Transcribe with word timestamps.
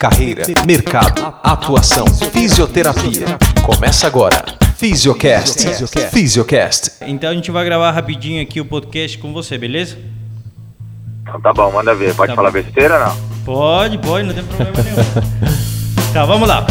carreira, 0.00 0.44
mercado, 0.66 1.34
atuação, 1.42 2.06
fisioterapia. 2.06 3.26
Começa 3.62 4.06
agora. 4.06 4.42
Fisiocast. 4.74 5.58
Fisiocast. 6.10 6.92
Então 7.02 7.28
a 7.28 7.34
gente 7.34 7.50
vai 7.50 7.66
gravar 7.66 7.90
rapidinho 7.90 8.42
aqui 8.42 8.62
o 8.62 8.64
podcast 8.64 9.18
com 9.18 9.30
você, 9.34 9.58
beleza? 9.58 9.98
Então 11.20 11.38
tá 11.38 11.52
bom, 11.52 11.70
manda 11.70 11.94
ver. 11.94 12.14
Pode 12.14 12.30
Tá 12.32 12.34
falar 12.36 12.48
bom. 12.50 12.62
besteira 12.62 12.94
ou 12.98 13.04
não? 13.04 13.16
Pode, 13.44 13.98
pode, 13.98 14.26
não 14.26 14.32
tem 14.32 14.42
problema 14.42 14.82
nenhum. 14.82 14.96
tá, 16.14 16.24
vamos 16.24 16.48
lá. 16.48 16.66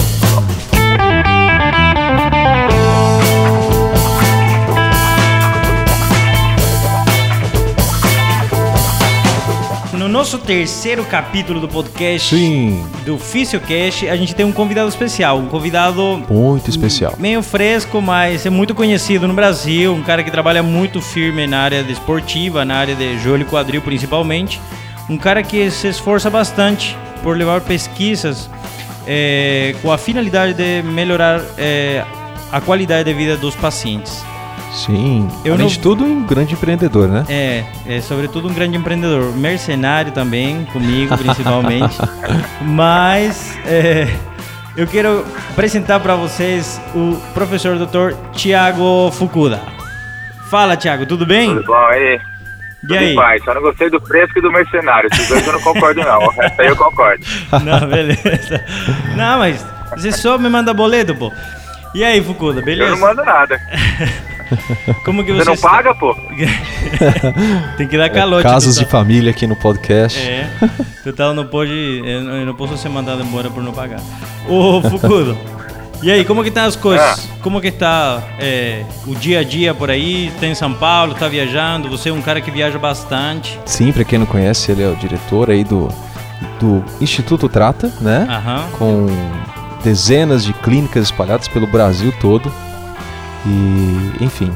No 10.10 10.14
nosso 10.14 10.40
terceiro 10.40 11.06
capítulo 11.06 11.60
do 11.60 11.68
podcast 11.68 12.36
Sim, 12.36 12.84
do 13.06 13.20
Fisiocast, 13.20 14.10
a 14.10 14.16
gente 14.16 14.34
tem 14.34 14.44
um 14.44 14.52
convidado 14.52 14.90
especial, 14.90 15.38
um 15.38 15.46
convidado 15.46 16.26
muito 16.28 16.68
especial. 16.68 17.14
meio 17.20 17.44
fresco, 17.44 18.02
mas 18.02 18.44
é 18.44 18.50
muito 18.50 18.74
conhecido 18.74 19.28
no 19.28 19.36
Brasil, 19.36 19.94
um 19.94 20.02
cara 20.02 20.24
que 20.24 20.32
trabalha 20.32 20.64
muito 20.64 21.00
firme 21.00 21.46
na 21.46 21.60
área 21.60 21.84
de 21.84 21.92
esportiva, 21.92 22.66
na 22.66 22.78
área 22.78 22.96
de 22.96 23.20
joelho 23.20 23.44
e 23.44 23.46
quadril 23.46 23.84
principalmente, 23.84 24.60
um 25.08 25.16
cara 25.16 25.44
que 25.44 25.70
se 25.70 25.88
esforça 25.88 26.28
bastante 26.28 26.98
por 27.22 27.38
levar 27.38 27.62
pesquisas 27.62 28.50
eh, 29.06 29.76
com 29.80 29.92
a 29.92 29.98
finalidade 30.00 30.56
de 30.56 30.82
melhorar 30.82 31.40
eh, 31.56 32.04
a 32.52 32.60
qualidade 32.60 33.04
de 33.04 33.14
vida 33.14 33.38
dos 33.38 33.56
pacientes. 33.56 34.26
Sim, 34.72 35.28
Eu 35.44 35.54
além 35.54 35.66
não- 35.66 35.72
de 35.74 35.80
tudo, 35.80 36.04
um 36.04 36.24
grande 36.26 36.54
empreendedor, 36.54 37.08
né? 37.08 37.26
É, 37.28 37.64
é 37.88 38.02
sobretudo 38.02 38.48
um 38.48 38.54
grande 38.54 38.78
empreendedor, 38.78 39.36
mercenário 39.36 40.12
também, 40.12 40.66
comigo 40.66 41.18
principalmente. 41.18 41.98
Mas 42.62 43.58
é, 43.66 44.08
eu 44.78 44.86
quero 44.86 45.26
apresentar 45.50 46.00
para 46.00 46.16
vocês 46.16 46.80
o 46.94 47.16
professor 47.34 47.78
Dr. 47.78 48.14
Tiago 48.34 49.12
Fukuda. 49.12 49.60
Fala, 50.50 50.78
Tiago, 50.78 51.06
tudo 51.06 51.26
bem? 51.26 51.50
Tudo 51.56 51.66
bom 51.66 51.86
aí? 51.88 52.20
E 52.84 52.88
Tudo 52.88 52.98
aí? 52.98 53.16
paz. 53.16 53.44
Só 53.44 53.54
não 53.54 53.62
gostei 53.62 53.90
do 53.90 54.00
fresco 54.00 54.40
e 54.40 54.42
do 54.42 54.52
mercenário. 54.52 55.10
Esses 55.12 55.28
dois 55.28 55.46
eu 55.46 55.54
não 55.54 55.62
concordo, 55.62 56.00
não. 56.02 56.20
O 56.20 56.30
resto 56.30 56.62
aí 56.62 56.68
eu 56.68 56.76
concordo. 56.76 57.24
Não, 57.66 57.88
beleza. 57.88 58.64
Não, 59.18 59.40
mas 59.40 59.66
você 59.98 60.12
só 60.14 60.38
me 60.38 60.48
manda 60.50 60.74
boleto, 60.74 61.14
pô. 61.14 61.32
E 61.94 62.04
aí, 62.04 62.24
Fukuda, 62.24 62.62
Eu 62.62 62.66
beleza? 62.66 62.92
não 62.92 63.00
mando 63.00 63.24
nada. 63.26 63.60
Como 65.04 65.24
que 65.24 65.32
Você 65.32 65.40
você 65.40 65.46
não 65.46 65.54
está? 65.54 65.70
paga, 65.70 65.96
pô? 65.96 66.16
Tem 67.78 67.88
que 67.88 67.98
dar 67.98 68.10
calote. 68.10 68.44
Casos 68.44 68.76
tu 68.76 68.80
de 68.80 68.86
família 68.86 69.32
aqui 69.32 69.46
no 69.48 69.56
podcast. 69.56 70.20
É, 70.20 70.50
total 71.04 71.34
não 71.34 71.46
pode, 71.46 72.02
eu 72.06 72.46
não, 72.46 72.56
posso 72.56 72.78
ser 72.78 72.90
mandado 72.90 73.22
embora 73.22 73.50
por 73.50 73.64
não 73.64 73.72
pagar. 73.72 74.02
Ô, 74.48 74.82
Fukudo, 74.82 75.38
e 76.02 76.10
aí, 76.10 76.24
como 76.24 76.44
que 76.44 76.52
tá 76.52 76.64
as 76.64 76.78
coisas? 76.78 77.30
Como 77.42 77.60
que 77.60 77.72
tá 77.72 78.24
é, 78.40 78.86
o 79.06 79.14
dia 79.16 79.40
a 79.40 79.44
dia 79.44 79.74
por 79.74 79.92
aí? 79.92 80.32
Tá 80.40 80.48
em 80.48 80.56
São 80.56 80.74
Paulo, 80.74 81.14
tá 81.14 81.28
viajando? 81.28 81.90
Você 81.90 82.10
é 82.10 82.14
um 82.14 82.22
cara 82.22 82.40
que 82.40 82.50
viaja 82.50 82.80
bastante. 82.80 83.60
Sim, 83.66 83.92
pra 83.92 84.06
quem 84.06 84.18
não 84.18 84.26
conhece, 84.26 84.72
ele 84.72 84.82
é 84.82 84.88
o 84.88 84.96
diretor 84.96 85.50
aí 85.50 85.64
do, 85.66 85.90
do 86.58 86.84
Instituto 87.02 87.50
Trata, 87.50 87.92
né? 88.00 88.26
Aham. 88.30 88.64
Com 88.78 89.08
dezenas 89.84 90.44
de 90.46 90.54
clínicas 90.54 91.06
espalhadas 91.06 91.50
pelo 91.50 91.68
Brasil 91.68 92.14
todo. 92.22 92.50
E, 93.46 94.24
enfim, 94.24 94.54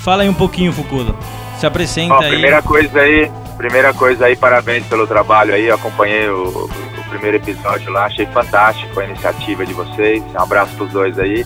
Fala 0.00 0.22
aí 0.22 0.28
um 0.28 0.34
pouquinho, 0.34 0.72
Fukudo. 0.72 1.14
Se 1.58 1.66
apresenta 1.66 2.14
Ó, 2.14 2.20
aí. 2.20 2.30
primeira 2.30 2.62
coisa 2.62 3.00
aí, 3.00 3.30
primeira 3.58 3.92
coisa 3.92 4.26
aí, 4.26 4.34
parabéns 4.34 4.86
pelo 4.86 5.06
trabalho 5.06 5.52
aí. 5.52 5.66
Eu 5.66 5.74
acompanhei 5.74 6.28
o, 6.28 6.64
o 6.64 7.10
primeiro 7.10 7.36
episódio 7.36 7.92
lá, 7.92 8.06
achei 8.06 8.24
fantástico 8.26 8.98
a 8.98 9.04
iniciativa 9.04 9.64
de 9.66 9.74
vocês. 9.74 10.22
Um 10.34 10.40
abraço 10.40 10.74
pros 10.74 10.90
dois 10.90 11.18
aí. 11.18 11.44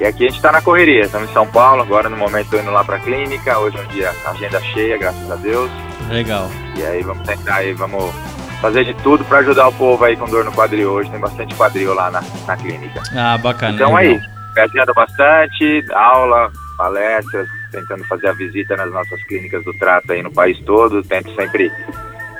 E 0.00 0.04
aqui 0.04 0.26
a 0.26 0.28
gente 0.28 0.42
tá 0.42 0.50
na 0.50 0.60
correria, 0.60 1.02
estamos 1.02 1.30
em 1.30 1.32
São 1.32 1.46
Paulo, 1.46 1.82
agora 1.82 2.08
no 2.08 2.16
momento 2.16 2.50
tô 2.50 2.58
indo 2.58 2.72
lá 2.72 2.82
pra 2.82 2.98
clínica. 2.98 3.56
Hoje 3.60 3.78
é 3.78 3.80
um 3.80 3.86
dia 3.86 4.12
agenda 4.26 4.60
cheia, 4.60 4.98
graças 4.98 5.30
a 5.30 5.36
Deus. 5.36 5.70
Legal. 6.10 6.50
E 6.76 6.82
aí 6.82 7.00
vamos 7.04 7.24
tentar 7.24 7.54
aí, 7.56 7.72
vamos 7.74 8.12
fazer 8.60 8.84
de 8.84 8.94
tudo 8.94 9.24
pra 9.24 9.38
ajudar 9.38 9.68
o 9.68 9.72
povo 9.72 10.04
aí 10.04 10.16
com 10.16 10.26
dor 10.26 10.44
no 10.44 10.50
quadril 10.50 10.90
hoje. 10.90 11.10
Tem 11.10 11.20
bastante 11.20 11.54
quadril 11.54 11.94
lá 11.94 12.10
na, 12.10 12.24
na 12.44 12.56
clínica. 12.56 13.00
Ah, 13.14 13.38
bacana. 13.38 13.74
Então 13.74 13.94
legal. 13.94 14.14
aí, 14.16 14.33
viajando 14.54 14.94
bastante, 14.94 15.84
aula, 15.92 16.50
palestras, 16.76 17.48
tentando 17.70 18.04
fazer 18.04 18.28
a 18.28 18.32
visita 18.32 18.76
nas 18.76 18.90
nossas 18.90 19.22
clínicas 19.24 19.64
do 19.64 19.72
trato 19.78 20.12
aí 20.12 20.22
no 20.22 20.32
país 20.32 20.58
todo. 20.64 21.02
Tento 21.02 21.34
sempre 21.34 21.70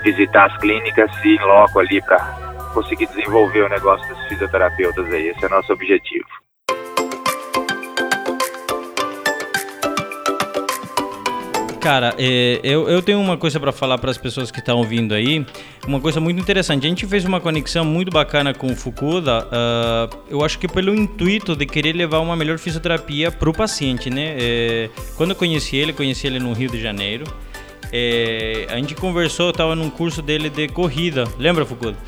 visitar 0.03 0.47
as 0.47 0.57
clínicas 0.59 1.11
e 1.25 1.37
loco 1.39 1.81
ali 1.81 2.01
pra 2.03 2.19
conseguir 2.73 3.07
desenvolver 3.07 3.63
o 3.63 3.69
negócio 3.69 4.07
dos 4.09 4.27
fisioterapeutas 4.29 5.07
aí. 5.13 5.29
Esse 5.29 5.45
é 5.45 5.49
nosso 5.49 5.73
objetivo. 5.73 6.44
Cara, 11.85 12.15
é, 12.17 12.61
eu, 12.65 12.89
eu 12.89 13.03
tenho 13.03 13.21
uma 13.21 13.37
coisa 13.37 13.61
para 13.61 13.71
falar 13.71 13.99
para 13.99 14.11
as 14.11 14.17
pessoas 14.17 14.51
que 14.51 14.59
estão 14.59 14.79
ouvindo 14.79 15.13
aí, 15.13 15.45
uma 15.87 16.01
coisa 16.01 16.19
muito 16.19 16.41
interessante. 16.41 16.87
A 16.87 16.89
gente 16.89 17.07
fez 17.07 17.27
uma 17.27 17.43
conexão 17.43 17.85
muito 17.85 18.11
bacana 18.11 18.55
com 18.55 18.69
o 18.69 18.75
Fukuda, 18.75 19.47
ah, 19.53 20.09
eu 20.31 20.43
acho 20.43 20.59
que 20.59 20.67
pelo 20.67 20.95
intuito 20.95 21.55
de 21.55 21.67
querer 21.67 21.93
levar 21.93 22.21
uma 22.21 22.35
melhor 22.37 22.59
fisioterapia 22.59 23.31
para 23.31 23.51
o 23.51 23.53
paciente, 23.53 24.09
né? 24.09 24.35
É, 24.41 24.91
quando 25.15 25.33
eu 25.33 25.37
conheci 25.37 25.77
ele, 25.77 25.93
conheci 25.93 26.27
ele 26.27 26.39
no 26.39 26.55
Rio 26.55 26.71
de 26.71 26.81
Janeiro, 26.81 27.27
é, 27.93 28.67
a 28.71 28.77
gente 28.77 28.95
conversou, 28.95 29.49
eu 29.49 29.51
estava 29.51 29.77
num 29.77 29.91
curso 29.91 30.23
dele 30.23 30.49
de 30.49 30.67
corrida, 30.69 31.25
lembra, 31.39 31.67
Fukuda? 31.67 31.99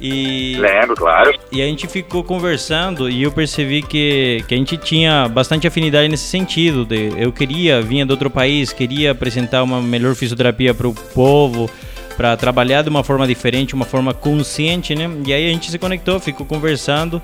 E... 0.00 0.56
Lembro, 0.58 0.94
claro. 0.94 1.32
E 1.50 1.62
a 1.62 1.66
gente 1.66 1.86
ficou 1.86 2.22
conversando 2.22 3.08
e 3.08 3.22
eu 3.22 3.32
percebi 3.32 3.82
que, 3.82 4.44
que 4.46 4.54
a 4.54 4.58
gente 4.58 4.76
tinha 4.76 5.28
bastante 5.28 5.66
afinidade 5.66 6.08
nesse 6.08 6.24
sentido. 6.24 6.84
De, 6.84 7.12
eu 7.16 7.32
queria, 7.32 7.80
vinha 7.80 8.04
de 8.04 8.12
outro 8.12 8.28
país, 8.28 8.72
queria 8.72 9.12
apresentar 9.12 9.62
uma 9.62 9.80
melhor 9.80 10.14
fisioterapia 10.14 10.74
para 10.74 10.86
o 10.86 10.94
povo, 10.94 11.70
para 12.16 12.36
trabalhar 12.36 12.82
de 12.82 12.88
uma 12.88 13.02
forma 13.02 13.26
diferente, 13.26 13.74
uma 13.74 13.84
forma 13.84 14.12
consciente, 14.12 14.94
né? 14.94 15.10
E 15.26 15.32
aí 15.32 15.48
a 15.48 15.52
gente 15.52 15.70
se 15.70 15.78
conectou, 15.78 16.20
ficou 16.20 16.46
conversando 16.46 17.20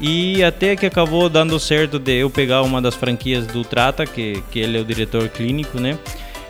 e 0.00 0.42
até 0.42 0.74
que 0.76 0.86
acabou 0.86 1.28
dando 1.28 1.58
certo 1.60 1.98
de 1.98 2.20
eu 2.20 2.30
pegar 2.30 2.62
uma 2.62 2.80
das 2.80 2.94
franquias 2.94 3.46
do 3.46 3.62
Trata, 3.62 4.06
que, 4.06 4.42
que 4.50 4.58
ele 4.58 4.78
é 4.78 4.80
o 4.80 4.84
diretor 4.84 5.28
clínico, 5.28 5.78
né? 5.78 5.98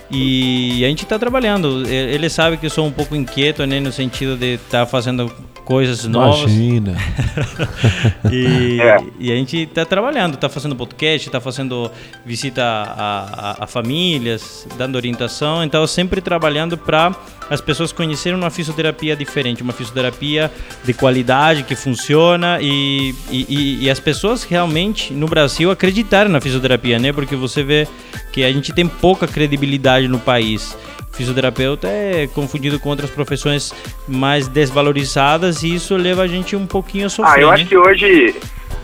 E 0.09 0.85
a 0.85 0.89
gente 0.89 1.05
está 1.05 1.19
trabalhando. 1.19 1.89
Ele 1.89 2.29
sabe 2.29 2.57
que 2.57 2.67
eu 2.67 2.71
sou 2.71 2.87
um 2.87 2.91
pouco 2.91 3.15
inquieto, 3.15 3.65
né? 3.65 3.79
No 3.79 3.93
sentido 3.93 4.37
de 4.37 4.55
estar 4.55 4.87
fazendo 4.87 5.33
coisas 5.71 6.05
novas. 6.05 6.41
imagina. 6.53 6.97
E, 8.31 8.81
É. 8.81 8.97
e 9.19 9.33
a 9.33 9.35
gente 9.37 9.67
tá 9.67 9.85
trabalhando, 9.85 10.37
tá 10.37 10.49
fazendo 10.49 10.75
podcast, 10.77 11.31
tá 11.31 11.41
fazendo 11.41 11.91
visita 12.27 12.63
a, 12.63 13.53
a- 13.61 13.65
a 13.65 13.67
famílias, 13.67 14.67
dando 14.77 14.97
orientação, 14.97 15.63
então 15.63 15.87
sempre 15.87 16.21
trabalhando 16.21 16.77
para 16.77 17.15
as 17.49 17.61
pessoas 17.61 17.93
conhecerem 17.93 18.39
uma 18.39 18.51
fisioterapia 18.51 19.17
diferente, 19.17 19.63
uma 19.63 19.73
fisioterapia 19.73 20.51
de 20.85 20.93
qualidade 20.93 21.63
que 21.65 21.75
funciona 21.77 22.59
e, 22.61 23.15
e, 23.31 23.47
e- 23.49 23.85
e 23.85 23.91
as 23.91 24.01
pessoas 24.01 24.43
realmente 24.45 25.13
no 25.13 25.27
Brasil 25.27 25.71
acreditarem 25.71 26.31
na 26.33 26.41
fisioterapia, 26.41 26.99
né? 26.99 27.13
Porque 27.13 27.37
você 27.37 27.63
vê 27.63 27.87
que 28.33 28.45
a 28.45 28.53
gente 28.53 28.73
tem 28.73 28.87
pouca 28.87 29.27
credibilidade 29.27 30.07
no 30.09 30.19
país. 30.19 30.77
Fisioterapeuta 31.13 31.89
é 31.89 32.27
confundido 32.29 32.79
com 32.79 32.89
outras 32.89 33.11
profissões 33.11 33.73
mais 34.07 34.49
desvalorizadas 34.49 35.63
e 35.63 35.75
isso 35.75 35.97
leva 35.97 36.23
a 36.23 36.27
gente 36.27 36.57
um 36.57 36.67
pouquinho 36.67 37.07
a 37.07 37.09
sofrer. 37.09 37.39
Ah, 37.39 37.41
eu 37.41 37.49
né? 37.49 37.55
acho 37.55 37.67
que 37.67 37.77
hoje, 37.77 38.37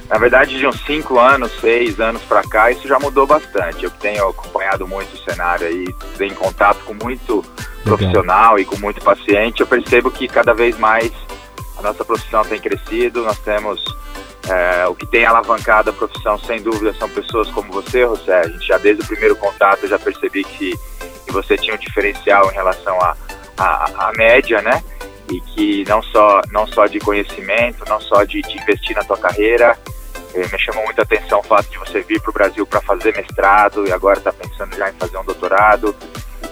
na 0.09 0.19
verdade, 0.19 0.59
de 0.59 0.67
uns 0.67 0.85
5 0.85 1.19
anos, 1.19 1.53
6 1.61 2.01
anos 2.01 2.23
pra 2.23 2.43
cá, 2.43 2.71
isso 2.71 2.87
já 2.87 2.99
mudou 2.99 3.27
bastante. 3.27 3.85
Eu 3.85 3.91
tenho 3.91 4.29
acompanhado 4.29 4.87
muito 4.87 5.15
o 5.15 5.31
cenário 5.31 5.67
aí, 5.67 5.87
tenho 6.19 6.35
contato 6.35 6.79
com 6.85 6.95
muito 7.03 7.45
profissional 7.85 8.59
e 8.59 8.65
com 8.65 8.77
muito 8.79 9.01
paciente, 9.01 9.61
eu 9.61 9.67
percebo 9.67 10.11
que 10.11 10.27
cada 10.27 10.53
vez 10.53 10.77
mais 10.77 11.13
a 11.79 11.83
nossa 11.83 12.05
profissão 12.05 12.43
tem 12.43 12.59
crescido, 12.59 13.23
nós 13.23 13.39
temos 13.39 13.81
é, 14.49 14.87
o 14.87 14.95
que 14.95 15.07
tem 15.07 15.25
alavancado 15.25 15.91
a 15.91 15.93
profissão, 15.93 16.39
sem 16.39 16.63
dúvida, 16.63 16.95
são 16.95 17.09
pessoas 17.09 17.51
como 17.51 17.73
você, 17.73 18.03
José. 18.03 18.41
A 18.41 18.49
gente 18.49 18.67
já 18.67 18.79
desde 18.79 19.03
o 19.03 19.07
primeiro 19.07 19.37
contato 19.37 19.87
já 19.87 19.99
percebi 19.99 20.45
que, 20.45 20.73
que 21.27 21.33
você 21.33 21.57
tinha 21.57 21.75
um 21.75 21.79
diferencial 21.79 22.51
em 22.51 22.55
relação 22.55 22.99
à 23.03 23.17
à- 23.59 24.09
à 24.09 24.13
média, 24.17 24.61
né? 24.63 24.83
E 25.33 25.41
que 25.41 25.85
não 25.89 26.03
só, 26.03 26.41
não 26.53 26.67
só 26.67 26.87
de 26.87 26.99
conhecimento, 27.01 27.85
não 27.89 27.99
só 28.01 28.23
de, 28.25 28.41
de 28.43 28.59
investir 28.61 28.95
na 28.95 29.03
tua 29.03 29.17
carreira, 29.17 29.77
eh, 30.35 30.47
me 30.53 30.59
chamou 30.59 30.85
muita 30.85 31.03
atenção 31.03 31.41
o 31.41 31.43
fato 31.43 31.69
de 31.71 31.79
você 31.79 32.01
vir 32.03 32.21
para 32.21 32.31
o 32.31 32.33
Brasil 32.35 32.67
para 32.67 32.81
fazer 32.83 33.17
mestrado 33.17 33.87
e 33.89 33.93
agora 33.93 34.19
está 34.19 34.31
pensando 34.33 34.77
já 34.77 34.91
em 34.91 34.93
fazer 34.93 35.17
um 35.19 35.25
doutorado. 35.25 35.97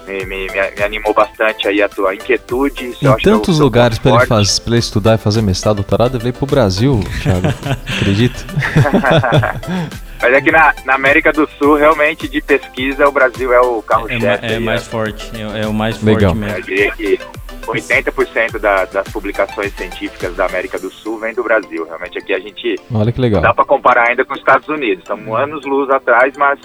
Me, 0.07 0.25
me, 0.27 0.49
me- 0.51 0.83
animou 0.83 1.15
bastante 1.15 1.67
aí 1.69 1.83
a 1.83 1.89
tua 1.89 2.15
inquietude. 2.15 2.95
eu 3.01 3.11
Em 3.11 3.13
é 3.13 3.17
o 3.17 3.17
tantos 3.19 3.57
seu 3.57 3.65
lugares 3.65 3.99
pra 3.99 4.13
ele, 4.17 4.27
faz, 4.27 4.61
ele 4.67 4.79
estudar 4.79 5.15
e 5.15 5.19
fazer 5.19 5.41
mestrado, 5.43 5.77
doutorado, 5.77 6.17
ele 6.17 6.23
veio 6.25 6.35
pro 6.35 6.47
Brasil, 6.47 7.01
Thiago. 7.23 7.49
Acredita? 8.01 8.45
Mas 10.23 10.33
é 10.33 10.41
que 10.41 10.51
na, 10.51 10.75
na 10.85 10.95
América 10.95 11.33
do 11.33 11.49
Sul, 11.59 11.75
realmente, 11.77 12.29
de 12.29 12.41
pesquisa, 12.41 13.07
o 13.09 13.13
Brasil 13.13 13.53
é 13.53 13.61
o 13.61 13.79
É, 13.79 13.83
carro-chefe. 13.83 14.27
é 14.47 14.55
aí, 14.57 14.61
mais 14.61 14.85
né? 14.85 14.91
forte, 14.91 15.31
é, 15.37 15.63
é 15.63 15.67
o 15.67 15.73
mais 15.75 16.03
Legal. 16.03 16.35
forte 16.35 16.43
Eu 16.49 16.55
mesmo. 16.57 16.63
diria 16.65 16.91
que 16.93 17.21
80% 17.67 18.59
da, 18.59 18.85
das 18.87 19.09
publicações 19.09 19.73
científicas 19.75 20.35
da 20.37 20.47
América 20.47 20.79
do 20.79 20.91
Sul 20.91 21.19
vem 21.19 21.35
do 21.35 21.43
Brasil. 21.43 21.85
Realmente 21.85 22.19
aqui 22.19 22.33
a 22.35 22.39
gente 22.39 22.77
Olha 22.93 23.13
que 23.13 23.21
legal. 23.21 23.41
dá 23.43 23.53
para 23.55 23.65
comparar 23.65 24.09
ainda 24.09 24.25
com 24.25 24.33
os 24.35 24.39
Estados 24.39 24.69
Unidos. 24.69 25.01
Estamos 25.03 25.35
anos 25.39 25.65
luz 25.65 25.91
atrás, 25.91 26.35
mas 26.37 26.59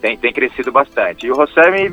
tem, 0.00 0.16
tem 0.16 0.32
crescido 0.32 0.70
bastante. 0.72 1.26
E 1.26 1.30
o 1.30 1.34
José 1.34 1.70
me, 1.70 1.90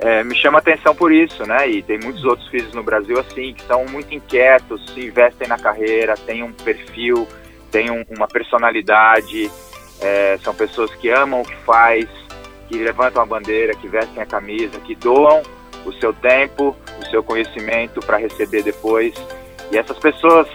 é, 0.00 0.22
me 0.24 0.34
chama 0.36 0.58
atenção 0.58 0.94
por 0.94 1.12
isso, 1.12 1.44
né? 1.46 1.68
E 1.68 1.82
tem 1.82 1.98
muitos 1.98 2.24
outros 2.24 2.48
filhos 2.48 2.72
no 2.74 2.82
Brasil 2.82 3.18
assim 3.20 3.54
que 3.54 3.62
são 3.64 3.84
muito 3.86 4.14
inquietos, 4.14 4.84
se 4.94 5.06
investem 5.06 5.48
na 5.48 5.58
carreira, 5.58 6.14
têm 6.26 6.42
um 6.42 6.52
perfil, 6.52 7.26
têm 7.70 7.90
um, 7.90 8.04
uma 8.10 8.28
personalidade, 8.28 9.50
é, 10.00 10.38
são 10.42 10.54
pessoas 10.54 10.94
que 10.94 11.10
amam 11.10 11.40
o 11.40 11.44
que 11.44 11.56
faz, 11.64 12.08
que 12.68 12.78
levantam 12.78 13.22
a 13.22 13.26
bandeira, 13.26 13.74
que 13.74 13.88
vestem 13.88 14.22
a 14.22 14.26
camisa, 14.26 14.80
que 14.80 14.94
doam 14.94 15.42
o 15.84 15.92
seu 15.94 16.12
tempo, 16.12 16.76
o 17.00 17.06
seu 17.10 17.22
conhecimento 17.22 18.00
para 18.00 18.16
receber 18.16 18.62
depois. 18.62 19.14
E 19.70 19.78
essas 19.78 19.98
pessoas 19.98 20.48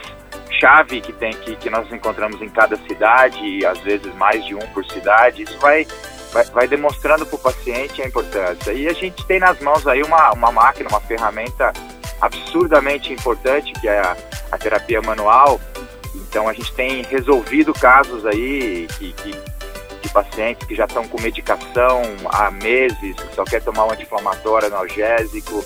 chave 0.60 1.00
que 1.00 1.14
tem 1.14 1.32
que, 1.32 1.56
que 1.56 1.70
nós 1.70 1.92
encontramos 1.92 2.42
em 2.42 2.50
cada 2.50 2.76
cidade, 2.76 3.40
e 3.40 3.66
às 3.66 3.80
vezes 3.80 4.14
mais 4.16 4.46
de 4.46 4.56
um 4.56 4.60
por 4.74 4.86
cidade, 4.86 5.44
isso 5.44 5.58
vai, 5.60 5.88
vai, 6.34 6.44
vai 6.46 6.68
demonstrando 6.68 7.26
para 7.26 7.36
o 7.36 7.40
paciente 7.40 8.02
a 8.02 8.08
importância. 8.08 8.74
E 8.74 8.88
a 8.88 8.94
gente 8.94 9.26
tem 9.26 9.40
nas 9.40 9.60
mãos 9.60 9.88
aí 9.88 10.02
uma, 10.04 10.32
uma 10.34 10.52
máquina, 10.52 10.90
uma 10.90 11.02
ferramenta 11.02 11.72
absurdamente 12.20 13.14
importante, 13.14 13.72
que 13.80 13.88
é 13.88 14.00
a, 14.00 14.18
a 14.52 14.58
terapia 14.58 15.02
manual. 15.02 15.60
Então 16.16 16.48
a 16.48 16.54
gente 16.54 16.72
tem 16.74 17.04
resolvido 17.04 17.74
casos 17.74 18.26
aí 18.26 18.88
que, 18.98 19.14
que 19.14 19.32
de 20.02 20.10
pacientes 20.10 20.68
que 20.68 20.76
já 20.76 20.86
estão 20.86 21.08
com 21.08 21.22
medicação 21.22 22.02
há 22.32 22.50
meses, 22.52 23.16
que 23.16 23.36
só 23.36 23.44
quer 23.44 23.62
tomar 23.62 23.86
um 23.86 23.92
anti-inflamatório 23.92 24.68
analgésico, 24.68 25.64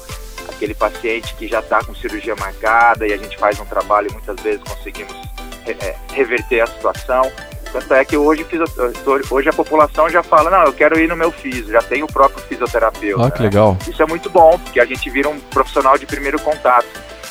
aquele 0.50 0.74
paciente 0.74 1.34
que 1.36 1.48
já 1.48 1.60
está 1.60 1.84
com 1.84 1.94
cirurgia 1.96 2.36
marcada 2.36 3.08
e 3.08 3.14
a 3.14 3.18
gente 3.18 3.38
faz 3.38 3.60
um 3.60 3.66
trabalho 3.66 4.10
e 4.10 4.14
muitas 4.14 4.40
vezes 4.42 4.62
conseguimos 4.64 5.14
é, 5.68 5.96
reverter 6.12 6.62
a 6.62 6.68
situação. 6.68 7.32
Tanto 7.72 7.92
é 7.96 8.06
que 8.06 8.16
hoje, 8.16 8.46
hoje 9.32 9.50
a 9.50 9.54
população 9.54 10.08
já 10.08 10.22
fala, 10.22 10.52
não, 10.52 10.64
eu 10.64 10.74
quero 10.74 11.00
ir 11.00 11.08
no 11.08 11.16
meu 11.16 11.32
fisio, 11.32 11.72
já 11.72 11.82
tem 11.82 12.04
o 12.04 12.08
próprio 12.08 12.44
fisioterapeuta. 12.46 13.26
Ah, 13.26 13.32
que 13.32 13.42
legal. 13.42 13.76
Isso 13.88 14.02
é 14.02 14.06
muito 14.06 14.30
bom, 14.30 14.60
porque 14.60 14.80
a 14.80 14.86
gente 14.86 15.10
vira 15.10 15.28
um 15.28 15.40
profissional 15.40 15.98
de 15.98 16.06
primeiro 16.06 16.40
contato. 16.40 16.86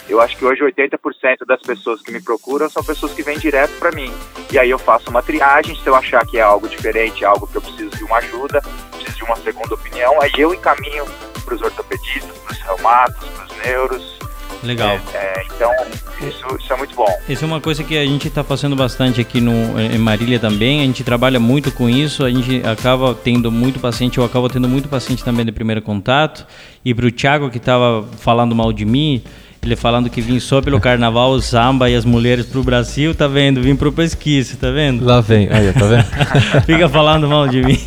Eu 0.08 0.20
acho 0.20 0.36
que 0.36 0.44
hoje 0.44 0.62
80% 0.62 1.46
das 1.46 1.62
pessoas 1.62 2.02
que 2.02 2.10
me 2.10 2.20
procuram 2.20 2.68
são 2.68 2.82
pessoas 2.82 3.12
que 3.12 3.22
vêm 3.22 3.38
direto 3.38 3.72
para 3.78 3.92
mim. 3.92 4.12
E 4.52 4.58
aí 4.58 4.70
eu 4.70 4.78
faço 4.78 5.10
uma 5.10 5.22
triagem, 5.22 5.76
se 5.76 5.86
eu 5.86 5.94
achar 5.94 6.26
que 6.26 6.38
é 6.38 6.42
algo 6.42 6.68
diferente, 6.68 7.24
algo 7.24 7.46
que 7.46 7.56
eu 7.56 7.62
preciso 7.62 7.90
de 7.96 8.04
uma 8.04 8.18
ajuda, 8.18 8.60
preciso 8.90 9.16
de 9.16 9.24
uma 9.24 9.36
segunda 9.36 9.74
opinião, 9.74 10.20
aí 10.20 10.32
eu 10.36 10.52
encaminho 10.52 11.04
para 11.44 11.54
os 11.54 11.62
ortopedistas, 11.62 12.36
para 12.38 12.52
os 12.52 12.58
reumatos, 12.58 13.28
para 13.28 13.46
os 13.46 13.56
neuros. 13.64 14.22
Legal. 14.62 15.00
É, 15.12 15.16
é, 15.16 15.44
então, 15.44 15.72
isso, 16.20 16.56
isso, 16.56 16.72
é 16.72 16.76
muito 16.76 16.94
bom. 16.94 17.08
Isso 17.28 17.44
é 17.44 17.46
uma 17.46 17.60
coisa 17.60 17.82
que 17.82 17.98
a 17.98 18.04
gente 18.04 18.28
está 18.28 18.44
fazendo 18.44 18.76
bastante 18.76 19.20
aqui 19.20 19.40
no, 19.40 19.80
em 19.80 19.98
Marília 19.98 20.38
também. 20.38 20.80
A 20.80 20.84
gente 20.84 21.02
trabalha 21.02 21.40
muito 21.40 21.72
com 21.72 21.90
isso. 21.90 22.24
A 22.24 22.30
gente 22.30 22.64
acaba 22.64 23.12
tendo 23.12 23.50
muito 23.50 23.80
paciente, 23.80 24.18
eu 24.18 24.24
acabo 24.24 24.48
tendo 24.48 24.68
muito 24.68 24.88
paciente 24.88 25.24
também 25.24 25.44
de 25.44 25.50
primeiro 25.50 25.82
contato. 25.82 26.46
E 26.84 26.94
para 26.94 27.06
o 27.06 27.10
Thiago, 27.10 27.50
que 27.50 27.58
estava 27.58 28.06
falando 28.18 28.54
mal 28.54 28.72
de 28.72 28.84
mim, 28.84 29.22
ele 29.64 29.76
falando 29.76 30.10
que 30.10 30.20
vim 30.20 30.40
só 30.40 30.60
pelo 30.60 30.80
carnaval, 30.80 31.30
o 31.30 31.40
samba 31.40 31.88
e 31.88 31.94
as 31.94 32.04
mulheres 32.04 32.44
pro 32.46 32.64
Brasil, 32.64 33.14
tá 33.14 33.28
vendo? 33.28 33.62
Vim 33.62 33.76
pro 33.76 33.92
pesquisa, 33.92 34.56
tá 34.60 34.72
vendo? 34.72 35.04
Lá 35.04 35.20
vem, 35.20 35.48
aí, 35.52 35.72
tá 35.72 35.86
vendo? 35.86 36.04
Fica 36.66 36.88
falando 36.88 37.28
mal 37.28 37.46
de 37.46 37.62
mim. 37.62 37.78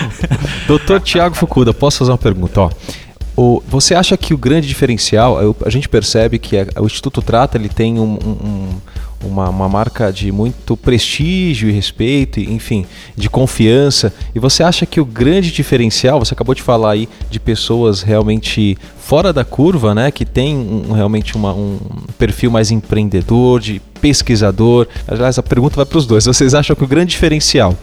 Doutor 0.66 0.98
Tiago 0.98 1.34
Fukuda, 1.34 1.74
posso 1.74 1.98
fazer 1.98 2.10
uma 2.10 2.16
pergunta? 2.16 2.62
Ó, 2.62 2.70
o, 3.36 3.62
você 3.68 3.94
acha 3.94 4.16
que 4.16 4.32
o 4.32 4.38
grande 4.38 4.66
diferencial, 4.66 5.54
a 5.62 5.68
gente 5.68 5.90
percebe 5.90 6.38
que 6.38 6.56
a, 6.56 6.66
o 6.80 6.86
Instituto 6.86 7.20
Trata 7.20 7.58
ele 7.58 7.68
tem 7.68 8.00
um, 8.00 8.14
um, 8.14 8.68
uma, 9.22 9.48
uma 9.48 9.68
marca 9.68 10.12
de 10.12 10.32
muito 10.32 10.76
prestígio 10.76 11.68
e 11.68 11.72
respeito, 11.72 12.40
enfim, 12.40 12.86
de 13.16 13.28
confiança. 13.28 14.12
E 14.34 14.38
você 14.38 14.62
acha 14.62 14.86
que 14.86 15.00
o 15.00 15.04
grande 15.04 15.50
diferencial, 15.50 16.18
você 16.18 16.34
acabou 16.34 16.54
de 16.54 16.62
falar 16.62 16.92
aí 16.92 17.08
de 17.30 17.38
pessoas 17.38 18.02
realmente 18.02 18.76
fora 18.98 19.32
da 19.32 19.44
curva, 19.44 19.94
né, 19.94 20.10
que 20.10 20.24
tem 20.24 20.56
um, 20.56 20.92
realmente 20.92 21.36
uma, 21.36 21.52
um 21.52 21.78
perfil 22.16 22.50
mais 22.50 22.70
empreendedor, 22.70 23.60
de 23.60 23.82
pesquisador. 24.00 24.86
Aliás, 25.06 25.38
a 25.38 25.42
pergunta 25.42 25.76
vai 25.76 25.86
para 25.86 25.98
os 25.98 26.06
dois. 26.06 26.26
Vocês 26.26 26.54
acham 26.54 26.74
que 26.74 26.84
o 26.84 26.88
grande 26.88 27.10
diferencial 27.10 27.76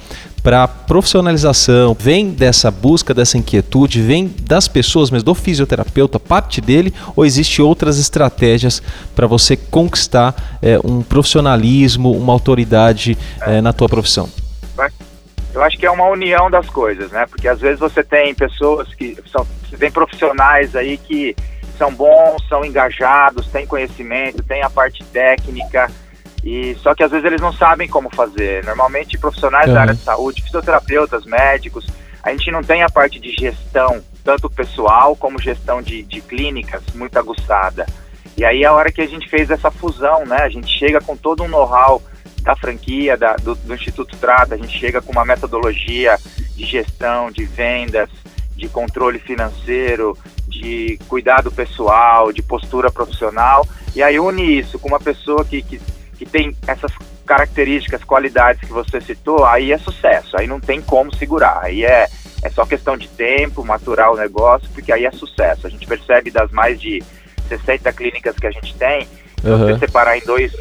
para 0.44 0.68
profissionalização 0.68 1.94
vem 1.94 2.30
dessa 2.30 2.72
busca, 2.72 3.14
dessa 3.14 3.38
inquietude, 3.38 4.02
vem 4.02 4.34
das 4.42 4.68
pessoas, 4.68 5.12
mas 5.12 5.22
do 5.22 5.36
fisioterapeuta, 5.36 6.19
parte 6.19 6.62
dele, 6.62 6.94
ou 7.16 7.25
existe 7.25 7.62
outras 7.62 8.00
estratégias 8.00 8.81
para 9.16 9.28
você 9.28 9.58
conquistar 9.58 10.60
é, 10.62 10.80
um 10.84 11.02
profissionalismo, 11.02 12.12
uma 12.12 12.31
autoridade 12.31 13.18
é, 13.42 13.60
na 13.62 13.74
tua 13.74 13.90
profissão? 13.90 14.30
Eu 15.54 15.64
acho 15.64 15.78
que 15.78 15.86
é 15.86 15.92
uma 15.92 16.08
união 16.08 16.52
das 16.52 16.69
coisas, 16.69 17.12
né? 17.12 17.25
Porque 17.25 17.48
às 17.48 17.60
vezes 17.60 17.80
você 17.80 18.04
tem 18.04 18.34
pessoas 18.36 18.94
que 18.94 19.18
são, 19.31 19.46
tem 19.80 19.90
profissionais 19.90 20.75
aí 20.75 20.98
que 20.98 21.36
são 21.78 21.92
bons, 21.92 22.48
são 22.48 22.64
engajados, 22.64 23.48
têm 23.48 23.66
conhecimento, 23.66 24.44
têm 24.44 24.62
a 24.62 24.69
parte 24.69 25.04
técnica, 25.06 25.90
e 26.44 26.75
só 26.75 26.94
que 26.95 27.04
às 27.04 27.12
vezes 27.12 27.25
eles 27.25 27.42
não 27.42 27.51
sabem 27.51 27.88
como 27.88 28.10
fazer. 28.10 28.63
Normalmente 28.66 29.18
profissionais 29.18 29.68
uhum. 29.68 29.74
da 29.74 29.81
área 29.81 29.94
de 29.94 30.04
saúde, 30.04 30.44
fisioterapeutas, 30.44 31.25
médicos, 31.25 31.86
a 32.24 32.31
gente 32.31 32.51
não 32.51 32.62
tem 32.62 32.84
a 32.84 32.89
parte 32.89 33.19
de 33.19 33.31
gestão, 33.31 34.01
tanto 34.24 34.50
pessoal 34.50 35.16
como 35.16 35.42
gestão 35.42 35.81
de, 35.81 36.04
de 36.04 36.22
clínicas, 36.22 36.84
muito 36.94 37.18
aguçada. 37.18 37.86
E 38.36 38.45
aí 38.45 38.63
é 38.63 38.68
a 38.68 38.74
hora 38.74 38.92
que 38.92 39.01
a 39.01 39.07
gente 39.07 39.30
fez 39.30 39.50
essa 39.50 39.72
fusão, 39.72 40.25
né? 40.25 40.38
A 40.38 40.50
gente 40.50 40.68
chega 40.68 41.01
com 41.01 41.16
todo 41.16 41.44
um 41.44 41.48
know-how 41.48 42.01
da 42.44 42.56
franquia, 42.56 43.18
da, 43.18 43.36
do, 43.36 43.56
do 43.56 43.74
Instituto 43.74 44.16
Trata, 44.18 44.56
a 44.56 44.57
gente 44.57 44.78
chega 44.78 45.01
com 45.01 45.12
uma 45.12 45.25
metodologia 45.25 46.18
de 46.56 46.66
gestão, 46.66 47.31
de 47.31 47.45
vendas, 47.45 48.10
de 48.56 48.68
controle 48.68 49.19
financeiro, 49.19 50.18
de 50.48 51.00
cuidado 51.07 51.51
pessoal, 51.51 52.31
de 52.31 52.42
postura 52.42 52.92
profissional, 52.92 53.68
e 53.95 54.01
aí 54.01 54.19
une 54.19 54.60
isso 54.60 54.80
com 54.80 54.88
uma 54.88 55.00
pessoa 55.00 55.44
que, 55.44 55.62
que 55.62 55.80
que 56.18 56.25
tem 56.25 56.56
essas 56.68 56.92
características, 57.25 58.04
qualidades 58.04 58.62
que 58.62 58.74
você 58.74 59.00
citou, 59.02 59.46
aí 59.46 59.72
é 59.72 59.78
sucesso, 59.78 60.38
aí 60.38 60.48
não 60.48 60.60
tem 60.60 60.81
como 60.81 61.14
segurar, 61.16 61.60
aí 61.62 61.86
é, 61.86 62.08
é 62.42 62.50
só 62.50 62.66
questão 62.66 62.98
de 62.98 63.08
tempo, 63.10 63.64
maturar 63.64 64.12
o 64.12 64.18
negócio, 64.18 64.68
porque 64.74 64.92
aí 64.92 65.06
é 65.06 65.12
sucesso. 65.12 65.68
A 65.68 65.69
gente 65.69 65.86
percebe 65.86 66.31
das 66.31 66.50
mais 66.52 66.80
de 66.80 67.04
60 67.50 67.92
clínicas 67.94 68.36
que 68.36 68.48
a 68.48 68.52
gente 68.52 68.74
tem, 68.75 69.08
uhum. 69.44 69.60
você 69.60 69.78
separar 69.78 70.18
em 70.18 70.22
dois, 70.22 70.54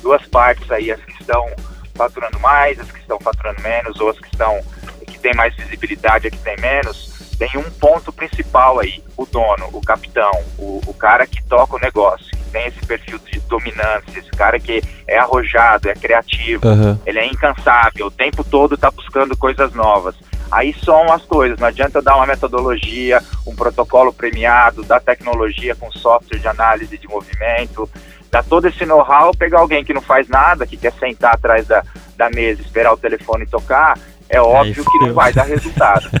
duas 0.00 0.24
partes 0.26 0.70
aí, 0.70 0.90
as 0.90 1.00
que 1.00 1.12
estão 1.20 1.46
faturando 1.94 2.38
mais, 2.40 2.80
as 2.80 2.90
que 2.90 3.00
estão 3.00 3.18
faturando 3.20 3.60
menos, 3.60 4.00
ou 4.00 4.08
as 4.08 4.18
que 4.18 4.28
estão 4.28 4.60
que 5.06 5.18
tem 5.18 5.34
mais 5.34 5.54
visibilidade, 5.54 6.28
as 6.28 6.32
que 6.32 6.38
tem 6.38 6.56
menos, 6.58 7.12
tem 7.38 7.50
um 7.56 7.70
ponto 7.72 8.12
principal 8.12 8.80
aí, 8.80 9.02
o 9.16 9.26
dono, 9.26 9.68
o 9.72 9.80
capitão, 9.82 10.32
o, 10.58 10.80
o 10.86 10.94
cara 10.94 11.26
que 11.26 11.42
toca 11.44 11.76
o 11.76 11.78
negócio 11.78 12.41
tem 12.52 12.66
esse 12.66 12.84
perfil 12.86 13.18
de 13.18 13.40
dominância, 13.40 14.18
esse 14.18 14.30
cara 14.30 14.60
que 14.60 14.82
é 15.08 15.18
arrojado, 15.18 15.88
é 15.88 15.94
criativo, 15.94 16.68
uhum. 16.68 16.98
ele 17.06 17.18
é 17.18 17.26
incansável, 17.26 18.06
o 18.06 18.10
tempo 18.10 18.44
todo 18.44 18.74
está 18.74 18.90
buscando 18.90 19.36
coisas 19.36 19.72
novas. 19.72 20.14
Aí 20.50 20.74
são 20.84 21.10
as 21.10 21.22
coisas, 21.24 21.58
não 21.58 21.68
adianta 21.68 21.98
eu 21.98 22.02
dar 22.02 22.14
uma 22.16 22.26
metodologia, 22.26 23.22
um 23.46 23.56
protocolo 23.56 24.12
premiado, 24.12 24.84
dar 24.84 25.00
tecnologia 25.00 25.74
com 25.74 25.90
software 25.90 26.38
de 26.38 26.46
análise 26.46 26.98
de 26.98 27.08
movimento, 27.08 27.88
dar 28.30 28.44
todo 28.44 28.68
esse 28.68 28.84
know-how, 28.84 29.34
pegar 29.34 29.60
alguém 29.60 29.82
que 29.82 29.94
não 29.94 30.02
faz 30.02 30.28
nada, 30.28 30.66
que 30.66 30.76
quer 30.76 30.92
sentar 30.92 31.34
atrás 31.34 31.66
da, 31.66 31.82
da 32.16 32.28
mesa, 32.28 32.60
esperar 32.60 32.92
o 32.92 32.98
telefone 32.98 33.46
tocar, 33.46 33.98
é 34.32 34.40
óbvio 34.40 34.84
que 34.84 34.98
não 35.06 35.14
vai 35.14 35.32
dar 35.32 35.44
resultado. 35.44 36.08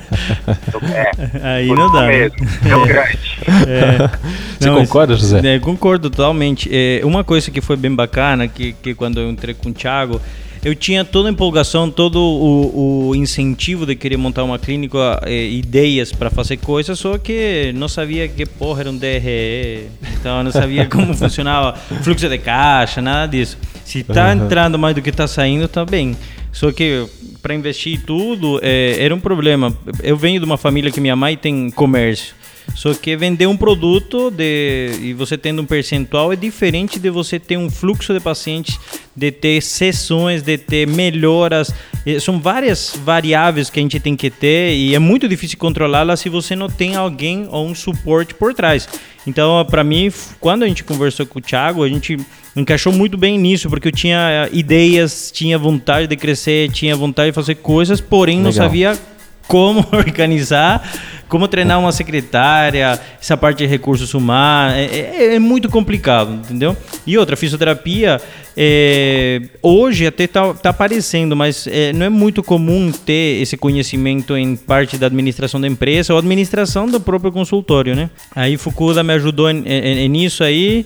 Então, 0.68 0.80
é, 0.88 1.56
Aí 1.56 1.68
não 1.68 1.90
dá. 1.90 2.02
Né? 2.02 2.08
Mesmo, 2.08 2.36
é 2.68 2.76
o 2.76 2.86
grande. 2.86 3.38
É. 3.68 4.10
Você 4.58 4.68
não, 4.68 4.76
concorda, 4.76 5.14
José? 5.14 5.40
É, 5.44 5.58
concordo 5.58 6.10
totalmente. 6.10 6.68
É, 6.72 7.00
uma 7.04 7.22
coisa 7.22 7.50
que 7.50 7.60
foi 7.60 7.76
bem 7.76 7.94
bacana, 7.94 8.48
que, 8.48 8.72
que 8.72 8.94
quando 8.94 9.20
eu 9.20 9.30
entrei 9.30 9.54
com 9.54 9.70
o 9.70 9.72
Thiago, 9.72 10.20
eu 10.64 10.74
tinha 10.74 11.04
toda 11.04 11.28
a 11.28 11.32
empolgação, 11.32 11.90
todo 11.90 12.16
o, 12.20 13.08
o 13.08 13.16
incentivo 13.16 13.84
de 13.84 13.96
querer 13.96 14.16
montar 14.16 14.44
uma 14.44 14.58
clínica, 14.58 15.20
eh, 15.24 15.48
ideias 15.48 16.12
para 16.12 16.30
fazer 16.30 16.58
coisas, 16.58 16.98
só 16.98 17.18
que 17.18 17.72
não 17.74 17.88
sabia 17.88 18.28
que 18.28 18.46
porra 18.46 18.82
era 18.82 18.90
um 18.90 18.96
DRE, 18.96 19.88
então 20.14 20.44
não 20.44 20.52
sabia 20.52 20.86
como 20.86 21.12
funcionava 21.18 21.76
fluxo 22.02 22.28
de 22.28 22.38
caixa, 22.38 23.02
nada 23.02 23.26
disso. 23.26 23.58
Se 23.84 24.00
está 24.00 24.26
uhum. 24.26 24.44
entrando 24.44 24.78
mais 24.78 24.94
do 24.94 25.02
que 25.02 25.10
está 25.10 25.26
saindo, 25.26 25.66
tá 25.66 25.84
bem. 25.84 26.16
Só 26.52 26.70
que 26.70 27.08
para 27.42 27.54
investir 27.54 28.00
tudo 28.06 28.60
é, 28.62 28.96
era 28.98 29.14
um 29.14 29.20
problema. 29.20 29.76
Eu 30.02 30.16
venho 30.16 30.38
de 30.38 30.46
uma 30.46 30.56
família 30.56 30.90
que 30.90 31.00
minha 31.00 31.16
mãe 31.16 31.36
tem 31.36 31.70
comércio. 31.70 32.34
Só 32.74 32.94
que 32.94 33.16
vender 33.16 33.46
um 33.46 33.56
produto 33.56 34.30
de, 34.30 34.92
e 35.00 35.12
você 35.12 35.36
tendo 35.36 35.62
um 35.62 35.66
percentual 35.66 36.32
é 36.32 36.36
diferente 36.36 36.98
de 36.98 37.10
você 37.10 37.38
ter 37.38 37.56
um 37.56 37.70
fluxo 37.70 38.14
de 38.14 38.20
pacientes 38.20 38.78
de 39.14 39.30
ter 39.30 39.62
sessões, 39.62 40.42
de 40.42 40.56
ter 40.56 40.86
melhoras. 40.86 41.72
São 42.20 42.40
várias 42.40 42.94
variáveis 43.04 43.70
que 43.70 43.78
a 43.78 43.82
gente 43.82 44.00
tem 44.00 44.16
que 44.16 44.30
ter 44.30 44.74
e 44.74 44.94
é 44.94 44.98
muito 44.98 45.28
difícil 45.28 45.58
controlá-las 45.58 46.20
se 46.20 46.28
você 46.28 46.56
não 46.56 46.68
tem 46.68 46.96
alguém 46.96 47.46
ou 47.50 47.66
um 47.66 47.74
suporte 47.74 48.34
por 48.34 48.54
trás. 48.54 48.88
Então, 49.26 49.64
para 49.66 49.84
mim, 49.84 50.10
quando 50.40 50.64
a 50.64 50.66
gente 50.66 50.82
conversou 50.82 51.26
com 51.26 51.38
o 51.38 51.42
Thiago, 51.42 51.84
a 51.84 51.88
gente 51.88 52.16
encaixou 52.56 52.92
muito 52.92 53.16
bem 53.16 53.38
nisso, 53.38 53.68
porque 53.70 53.88
eu 53.88 53.92
tinha 53.92 54.48
ideias, 54.50 55.30
tinha 55.30 55.56
vontade 55.56 56.08
de 56.08 56.16
crescer, 56.16 56.70
tinha 56.70 56.96
vontade 56.96 57.30
de 57.30 57.34
fazer 57.34 57.56
coisas, 57.56 58.00
porém 58.00 58.38
Legal. 58.38 58.44
não 58.44 58.52
sabia 58.52 58.98
como 59.46 59.86
organizar, 59.92 60.82
como 61.28 61.48
treinar 61.48 61.80
uma 61.80 61.92
secretária, 61.92 63.00
essa 63.20 63.36
parte 63.36 63.58
de 63.58 63.66
recursos 63.66 64.12
humanos, 64.12 64.76
é, 64.76 64.84
é, 64.84 65.34
é 65.34 65.38
muito 65.38 65.68
complicado, 65.68 66.34
entendeu? 66.34 66.76
E 67.06 67.16
outra, 67.16 67.36
fisioterapia, 67.36 68.20
é, 68.54 69.40
hoje 69.62 70.06
até 70.06 70.26
tá, 70.26 70.52
tá 70.52 70.70
aparecendo, 70.70 71.34
mas 71.34 71.66
é, 71.66 71.92
não 71.92 72.04
é 72.04 72.10
muito 72.10 72.42
comum 72.42 72.92
ter 72.92 73.40
esse 73.40 73.56
conhecimento 73.56 74.36
em 74.36 74.56
parte 74.56 74.98
da 74.98 75.06
administração 75.06 75.60
da 75.60 75.66
empresa 75.66 76.12
ou 76.12 76.18
administração 76.18 76.86
do 76.86 77.00
próprio 77.00 77.32
consultório, 77.32 77.94
né? 77.96 78.10
Aí 78.36 78.58
Fukuda 78.58 79.02
me 79.02 79.14
ajudou 79.14 79.50
nisso 79.50 80.44
aí, 80.44 80.84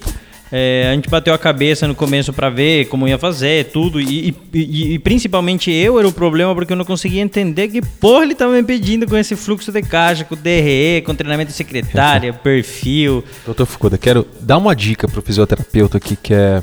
é, 0.51 0.89
a 0.91 0.95
gente 0.95 1.09
bateu 1.09 1.35
a 1.35 1.39
cabeça 1.39 1.89
no 1.89 1.95
começo 1.95 2.33
para 2.33 2.49
ver 2.49 2.87
como 2.87 3.09
ia 3.09 3.19
fazer, 3.19 3.67
tudo. 3.67 4.01
E, 4.01 4.35
e, 4.53 4.95
e, 4.95 4.99
principalmente 4.99 5.71
eu 5.73 5.99
era 5.99 6.07
o 6.07 6.13
problema 6.13 6.55
porque 6.55 6.73
eu 6.73 6.77
não 6.77 6.85
conseguia 6.85 7.21
entender 7.21 7.69
que 7.69 7.83
porra 7.83 8.25
ele 8.25 8.35
tava 8.35 8.53
me 8.53 8.63
pedindo 8.63 9.07
com 9.07 9.17
esse 9.17 9.35
fluxo 9.35 9.73
de 9.73 9.83
caixa, 9.83 10.25
com 10.25 10.37
DRE, 10.37 11.03
com 11.05 11.15
treinamento 11.15 11.51
de 11.51 11.57
secretária, 11.57 12.33
perfil. 12.45 13.25
Doutor 13.45 13.67
Fukuda, 13.67 13.99
quero 13.99 14.27
dar 14.41 14.59
uma 14.59 14.75
dica 14.75 15.09
pro 15.09 15.21
fisioterapeuta 15.21 15.99
que 15.99 16.15
quer, 16.15 16.63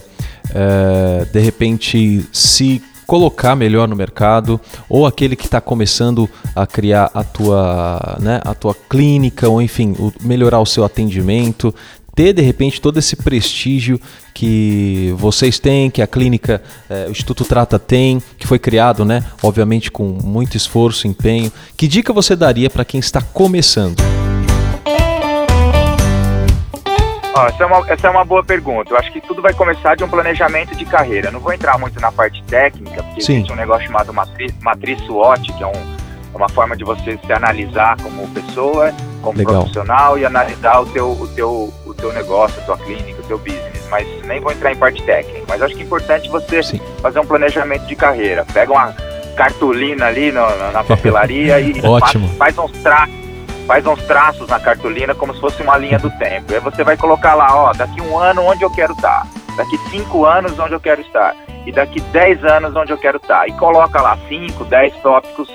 é, 0.54 1.26
de 1.26 1.40
repente, 1.40 2.26
se 2.32 2.82
colocar 3.06 3.54
melhor 3.56 3.88
no 3.88 3.96
mercado 3.98 4.60
ou 4.88 5.06
aquele 5.06 5.36
que 5.36 5.46
está 5.46 5.60
começando 5.60 6.30
a 6.56 6.66
criar 6.66 7.12
a 7.14 7.24
tua, 7.24 8.18
né, 8.20 8.40
a 8.44 8.54
tua 8.54 8.74
clínica 8.74 9.50
ou 9.50 9.62
enfim, 9.62 9.94
melhorar 10.22 10.60
o 10.62 10.66
seu 10.66 10.86
atendimento, 10.86 11.76
ter 12.16 12.34
de 12.34 12.42
repente 12.42 12.80
todo 12.80 12.98
esse 13.00 13.16
prestígio 13.16 14.00
que 14.34 15.14
vocês 15.18 15.60
têm, 15.60 15.90
que 15.90 16.02
a 16.02 16.08
clínica, 16.08 16.62
é, 16.90 17.08
o 17.08 17.12
Instituto 17.12 17.44
Trata 17.46 17.80
tem, 17.80 18.22
que 18.38 18.48
foi 18.48 18.60
criado, 18.60 19.04
né? 19.04 19.24
Obviamente 19.42 19.92
com 19.92 20.04
muito 20.04 20.56
esforço, 20.56 21.08
empenho. 21.08 21.52
Que 21.76 21.88
dica 21.88 22.14
você 22.14 22.36
daria 22.36 22.70
para 22.70 22.86
quem 22.86 23.00
está 23.00 23.22
começando? 23.22 23.98
Essa, 27.36 27.64
é 27.64 27.66
uma, 27.66 27.92
essa 27.92 28.08
é 28.08 28.10
uma 28.12 28.24
boa 28.24 28.44
pergunta. 28.44 28.94
Eu 28.94 28.98
acho 28.98 29.12
que 29.12 29.20
tudo 29.20 29.42
vai 29.42 29.54
começar 29.54 29.96
de 29.96 30.04
um 30.04 30.10
planejamento 30.10 30.76
de 30.76 30.86
carreira. 30.86 31.32
não 31.32 31.40
vou 31.40 31.52
entrar 31.52 31.80
muito 31.80 32.00
na 32.00 32.12
parte 32.12 32.44
técnica, 32.44 33.02
porque 33.02 33.22
Sim. 33.22 33.34
existe 33.34 33.52
um 33.52 33.56
negócio 33.56 33.88
chamado 33.88 34.14
matriz, 34.14 34.54
matriz 34.62 35.02
SWOT, 35.02 35.52
que 35.52 35.64
é 35.64 35.68
um, 35.68 35.96
uma 36.36 36.48
forma 36.48 36.78
de 36.78 36.84
você 36.84 37.18
se 37.26 37.34
analisar 37.34 37.98
como 38.02 38.28
pessoa, 38.30 38.94
como 39.22 39.38
Legal. 39.38 39.56
profissional 39.56 40.18
e 40.18 40.26
analisar 40.26 40.80
o 40.82 40.86
teu, 40.86 41.12
o 41.12 41.28
teu 41.30 41.74
teu 42.04 42.12
negócio, 42.12 42.62
a 42.62 42.66
tua 42.66 42.78
clínica, 42.78 43.22
o 43.22 43.24
teu 43.26 43.38
business, 43.38 43.88
mas 43.90 44.06
nem 44.26 44.42
vou 44.42 44.52
entrar 44.52 44.74
em 44.74 44.76
parte 44.76 45.02
técnica. 45.04 45.46
Mas 45.48 45.62
acho 45.62 45.74
que 45.74 45.82
é 45.82 45.86
importante 45.86 46.30
você 46.30 46.62
Sim. 46.62 46.82
fazer 47.02 47.20
um 47.20 47.26
planejamento 47.26 47.86
de 47.86 47.96
carreira. 47.96 48.46
Pega 48.54 48.74
uma 48.74 48.94
cartolina 49.38 50.08
ali 50.08 50.32
no, 50.32 50.42
na 50.72 50.84
papelaria 50.84 51.60
e 51.62 51.80
Ótimo. 51.86 52.28
Faz, 52.38 52.56
faz 52.56 52.58
uns 52.58 52.72
traços 52.84 53.24
faz 53.66 53.88
uns 53.88 54.04
traços 54.04 54.50
na 54.50 54.60
cartolina 54.60 55.16
como 55.16 55.34
se 55.34 55.40
fosse 55.40 55.64
uma 55.64 55.78
linha 55.78 55.98
do 55.98 56.10
tempo. 56.12 56.54
Aí 56.54 56.60
você 56.60 56.84
vai 56.84 56.98
colocar 56.98 57.34
lá, 57.34 57.56
ó, 57.56 57.72
daqui 57.72 58.02
um 58.02 58.20
ano 58.20 58.42
onde 58.42 58.62
eu 58.62 58.70
quero 58.70 58.92
estar, 58.92 59.26
daqui 59.56 59.78
cinco 59.90 60.26
anos 60.26 60.60
onde 60.60 60.74
eu 60.74 60.82
quero 60.82 61.00
estar, 61.00 61.34
e 61.66 61.72
daqui 61.72 62.02
dez 62.12 62.44
anos 62.44 62.76
onde 62.76 62.92
eu 62.92 62.98
quero 62.98 63.16
estar. 63.16 63.48
E 63.48 63.54
coloca 63.54 64.02
lá 64.02 64.18
cinco, 64.28 64.66
dez 64.66 64.94
tópicos 64.98 65.48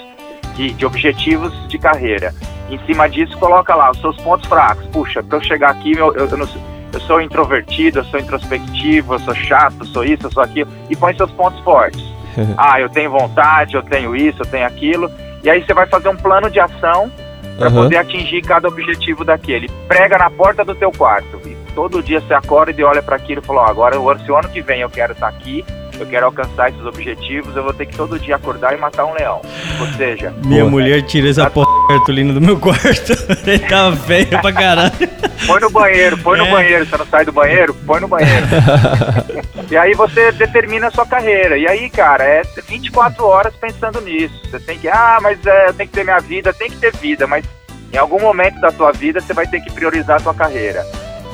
de, 0.55 0.73
de 0.73 0.87
objetivos 0.87 1.53
de 1.69 1.79
carreira. 1.79 2.35
Em 2.71 2.79
cima 2.87 3.09
disso, 3.09 3.37
coloca 3.39 3.75
lá 3.75 3.91
os 3.91 4.01
seus 4.01 4.17
pontos 4.19 4.49
fracos. 4.49 4.87
Puxa, 4.87 5.23
para 5.23 5.39
eu 5.39 5.43
chegar 5.43 5.71
aqui, 5.71 5.93
eu, 5.93 6.15
eu, 6.15 6.27
eu, 6.29 6.37
não, 6.37 6.49
eu, 6.93 7.01
sou 7.01 7.21
introvertido, 7.21 8.01
eu 8.01 8.05
sou 8.05 8.21
introspectivo, 8.21 9.15
eu 9.15 9.19
sou 9.21 9.35
chato, 9.35 9.77
eu 9.81 9.87
sou 9.87 10.05
isso, 10.05 10.27
eu 10.27 10.31
sou 10.31 10.43
aquilo. 10.43 10.71
E 10.91 10.97
põe 10.97 11.17
seus 11.17 11.31
pontos 11.33 11.59
fortes. 11.61 12.03
ah, 12.57 12.81
eu 12.81 12.89
tenho 12.89 13.11
vontade, 13.11 13.75
eu 13.75 13.83
tenho 13.83 14.15
isso, 14.15 14.43
eu 14.43 14.47
tenho 14.47 14.67
aquilo. 14.67 15.11
E 15.43 15.49
aí 15.49 15.65
você 15.65 15.73
vai 15.73 15.87
fazer 15.87 16.09
um 16.09 16.17
plano 16.17 16.51
de 16.51 16.61
ação 16.61 17.11
para 17.59 17.69
uhum. 17.69 17.75
poder 17.75 17.97
atingir 17.97 18.43
cada 18.43 18.69
objetivo 18.69 19.25
daquele. 19.25 19.69
Prega 19.89 20.19
na 20.19 20.31
porta 20.31 20.65
do 20.65 20.75
teu 20.75 20.93
quarto. 20.93 21.41
E 21.47 21.57
todo 21.75 22.03
dia 22.03 22.21
você 22.21 22.35
acorda 22.35 22.79
e 22.79 22.85
olha 22.85 23.03
para 23.03 23.17
aquilo 23.17 23.41
e 23.43 23.45
fala: 23.45 23.63
oh, 23.63 23.71
agora, 23.71 24.19
se 24.19 24.31
o 24.31 24.37
ano 24.37 24.49
que 24.49 24.61
vem 24.61 24.81
eu 24.81 24.91
quero 24.91 25.13
estar 25.13 25.29
aqui, 25.29 25.65
eu 26.01 26.07
quero 26.07 26.27
alcançar 26.27 26.71
esses 26.71 26.85
objetivos, 26.85 27.55
eu 27.57 27.63
vou 27.63 27.73
ter 27.73 27.87
que 27.87 27.97
todo 27.97 28.19
dia 28.19 28.37
acordar 28.37 28.75
e 28.75 28.77
matar 28.77 29.05
um 29.05 29.15
leão. 29.15 29.41
Ou 29.81 29.87
seja, 29.97 30.33
minha 30.45 30.65
mulher 30.65 31.03
tira 31.03 31.29
essa 31.29 31.51
porra 31.51 31.67
de 31.67 31.89
cartolina 31.89 32.33
do 32.33 32.41
meu 32.41 32.59
quarto. 32.59 33.13
Ele 33.47 33.59
tava 33.61 33.97
feio 33.97 34.29
pra 34.41 34.53
caralho. 34.53 34.93
Põe 35.47 35.61
no 35.61 35.71
banheiro, 35.71 36.19
põe 36.19 36.39
é. 36.39 36.43
no 36.43 36.51
banheiro. 36.51 36.87
Você 36.87 36.97
não 36.97 37.07
sai 37.07 37.25
do 37.25 37.33
banheiro? 37.33 37.75
Põe 37.75 38.01
no 38.01 38.09
banheiro. 38.09 38.47
e 39.71 39.77
aí 39.77 39.95
você 39.95 40.33
determina 40.33 40.89
a 40.89 40.91
sua 40.91 41.07
carreira. 41.07 41.57
E 41.57 41.67
aí, 41.67 41.89
cara, 41.91 42.25
é 42.25 42.43
24 42.69 43.25
horas 43.25 43.55
pensando 43.57 44.01
nisso. 44.01 44.35
Você 44.51 44.59
tem 44.61 44.79
que, 44.79 44.89
ah, 44.89 45.19
mas 45.23 45.45
é, 45.47 45.69
eu 45.69 45.75
tenho 45.75 45.89
que 45.89 45.95
ter 45.95 46.05
minha 46.05 46.21
vida, 46.21 46.53
tem 46.53 46.71
que 46.71 46.77
ter 46.77 46.95
vida, 46.97 47.27
mas 47.27 47.45
em 47.93 47.97
algum 47.97 48.21
momento 48.21 48.61
da 48.61 48.71
tua 48.71 48.93
vida 48.93 49.21
você 49.21 49.33
vai 49.33 49.47
ter 49.47 49.61
que 49.61 49.73
priorizar 49.73 50.17
a 50.17 50.21
tua 50.21 50.35
carreira. 50.35 50.85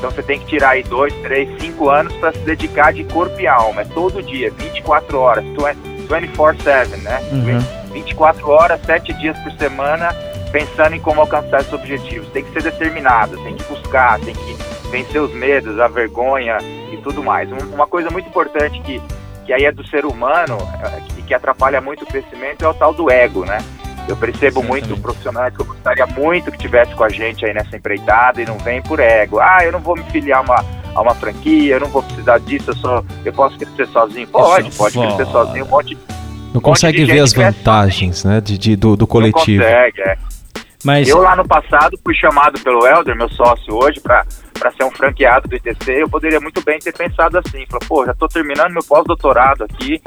Então 0.04 0.14
você 0.14 0.22
tem 0.22 0.38
que 0.38 0.44
tirar 0.44 0.72
aí 0.72 0.82
dois, 0.82 1.14
três, 1.22 1.48
cinco 1.58 1.88
anos 1.88 2.12
para 2.16 2.30
se 2.30 2.40
dedicar 2.40 2.92
de 2.92 3.04
corpo 3.04 3.40
e 3.40 3.46
alma. 3.46 3.80
É 3.80 3.84
todo 3.86 4.22
dia, 4.22 4.50
24 4.50 5.18
horas, 5.18 5.42
24-7, 5.46 7.00
né? 7.00 7.20
Uhum. 7.32 7.90
24 7.90 8.50
horas, 8.50 8.82
7 8.84 9.14
dias 9.14 9.38
por 9.38 9.50
semana, 9.52 10.14
pensando 10.52 10.94
em 10.94 11.00
como 11.00 11.22
alcançar 11.22 11.62
esses 11.62 11.72
objetivos. 11.72 12.28
Tem 12.34 12.44
que 12.44 12.52
ser 12.52 12.62
determinado, 12.64 13.42
tem 13.44 13.56
que 13.56 13.64
buscar, 13.64 14.20
tem 14.20 14.34
que 14.34 14.56
vencer 14.90 15.22
os 15.22 15.32
medos, 15.32 15.80
a 15.80 15.88
vergonha 15.88 16.58
e 16.92 16.98
tudo 16.98 17.22
mais. 17.22 17.50
Uma 17.50 17.86
coisa 17.86 18.10
muito 18.10 18.28
importante 18.28 18.78
que, 18.82 19.00
que 19.46 19.54
aí 19.54 19.64
é 19.64 19.72
do 19.72 19.86
ser 19.86 20.04
humano 20.04 20.58
e 21.16 21.22
que 21.22 21.32
atrapalha 21.32 21.80
muito 21.80 22.04
o 22.04 22.06
crescimento 22.06 22.62
é 22.62 22.68
o 22.68 22.74
tal 22.74 22.92
do 22.92 23.10
ego, 23.10 23.46
né? 23.46 23.56
Eu 24.06 24.16
percebo 24.16 24.60
Exatamente. 24.60 24.88
muito 24.88 25.02
profissionais 25.02 25.54
que 25.54 25.62
eu 25.62 25.66
gostaria 25.66 26.06
muito 26.06 26.52
que 26.52 26.58
tivesse 26.58 26.94
com 26.94 27.04
a 27.04 27.08
gente 27.08 27.44
aí 27.44 27.54
nessa 27.54 27.76
empreitada 27.76 28.40
e 28.40 28.44
não 28.44 28.58
vem 28.58 28.82
por 28.82 29.00
ego. 29.00 29.40
Ah, 29.40 29.60
eu 29.62 29.72
não 29.72 29.80
vou 29.80 29.96
me 29.96 30.04
filiar 30.04 30.40
a 30.40 30.42
uma, 30.42 30.64
a 30.94 31.00
uma 31.00 31.14
franquia, 31.14 31.74
eu 31.74 31.80
não 31.80 31.88
vou 31.88 32.02
precisar 32.02 32.38
disso, 32.38 32.70
eu, 32.70 32.76
só, 32.76 33.04
eu 33.24 33.32
posso 33.32 33.56
crescer 33.56 33.86
sozinho. 33.88 34.26
Pode, 34.28 34.70
pode 34.72 34.94
foda. 34.94 35.14
crescer 35.14 35.32
sozinho, 35.32 35.64
um 35.64 35.68
monte 35.68 35.98
Não 36.52 36.58
um 36.58 36.60
consegue 36.60 37.00
monte 37.00 37.12
ver 37.12 37.20
as 37.20 37.32
vantagens, 37.32 38.24
né, 38.24 38.40
de, 38.40 38.58
de, 38.58 38.76
do, 38.76 38.94
do 38.96 39.06
coletivo. 39.06 39.64
Não 39.64 39.70
consegue, 39.70 40.00
é. 40.02 40.18
Mas... 40.84 41.08
Eu 41.08 41.22
lá 41.22 41.34
no 41.34 41.48
passado 41.48 41.98
fui 42.04 42.14
chamado 42.14 42.60
pelo 42.60 42.86
Helder, 42.86 43.16
meu 43.16 43.28
sócio 43.30 43.74
hoje, 43.74 44.00
para 44.00 44.22
ser 44.76 44.84
um 44.84 44.90
franqueado 44.90 45.48
do 45.48 45.56
ITC. 45.56 46.02
Eu 46.02 46.10
poderia 46.10 46.38
muito 46.38 46.62
bem 46.62 46.78
ter 46.78 46.92
pensado 46.92 47.38
assim, 47.38 47.64
falou, 47.66 47.88
pô, 47.88 48.04
já 48.04 48.12
estou 48.12 48.28
terminando 48.28 48.70
meu 48.70 48.84
pós-doutorado 48.84 49.64
aqui, 49.64 50.02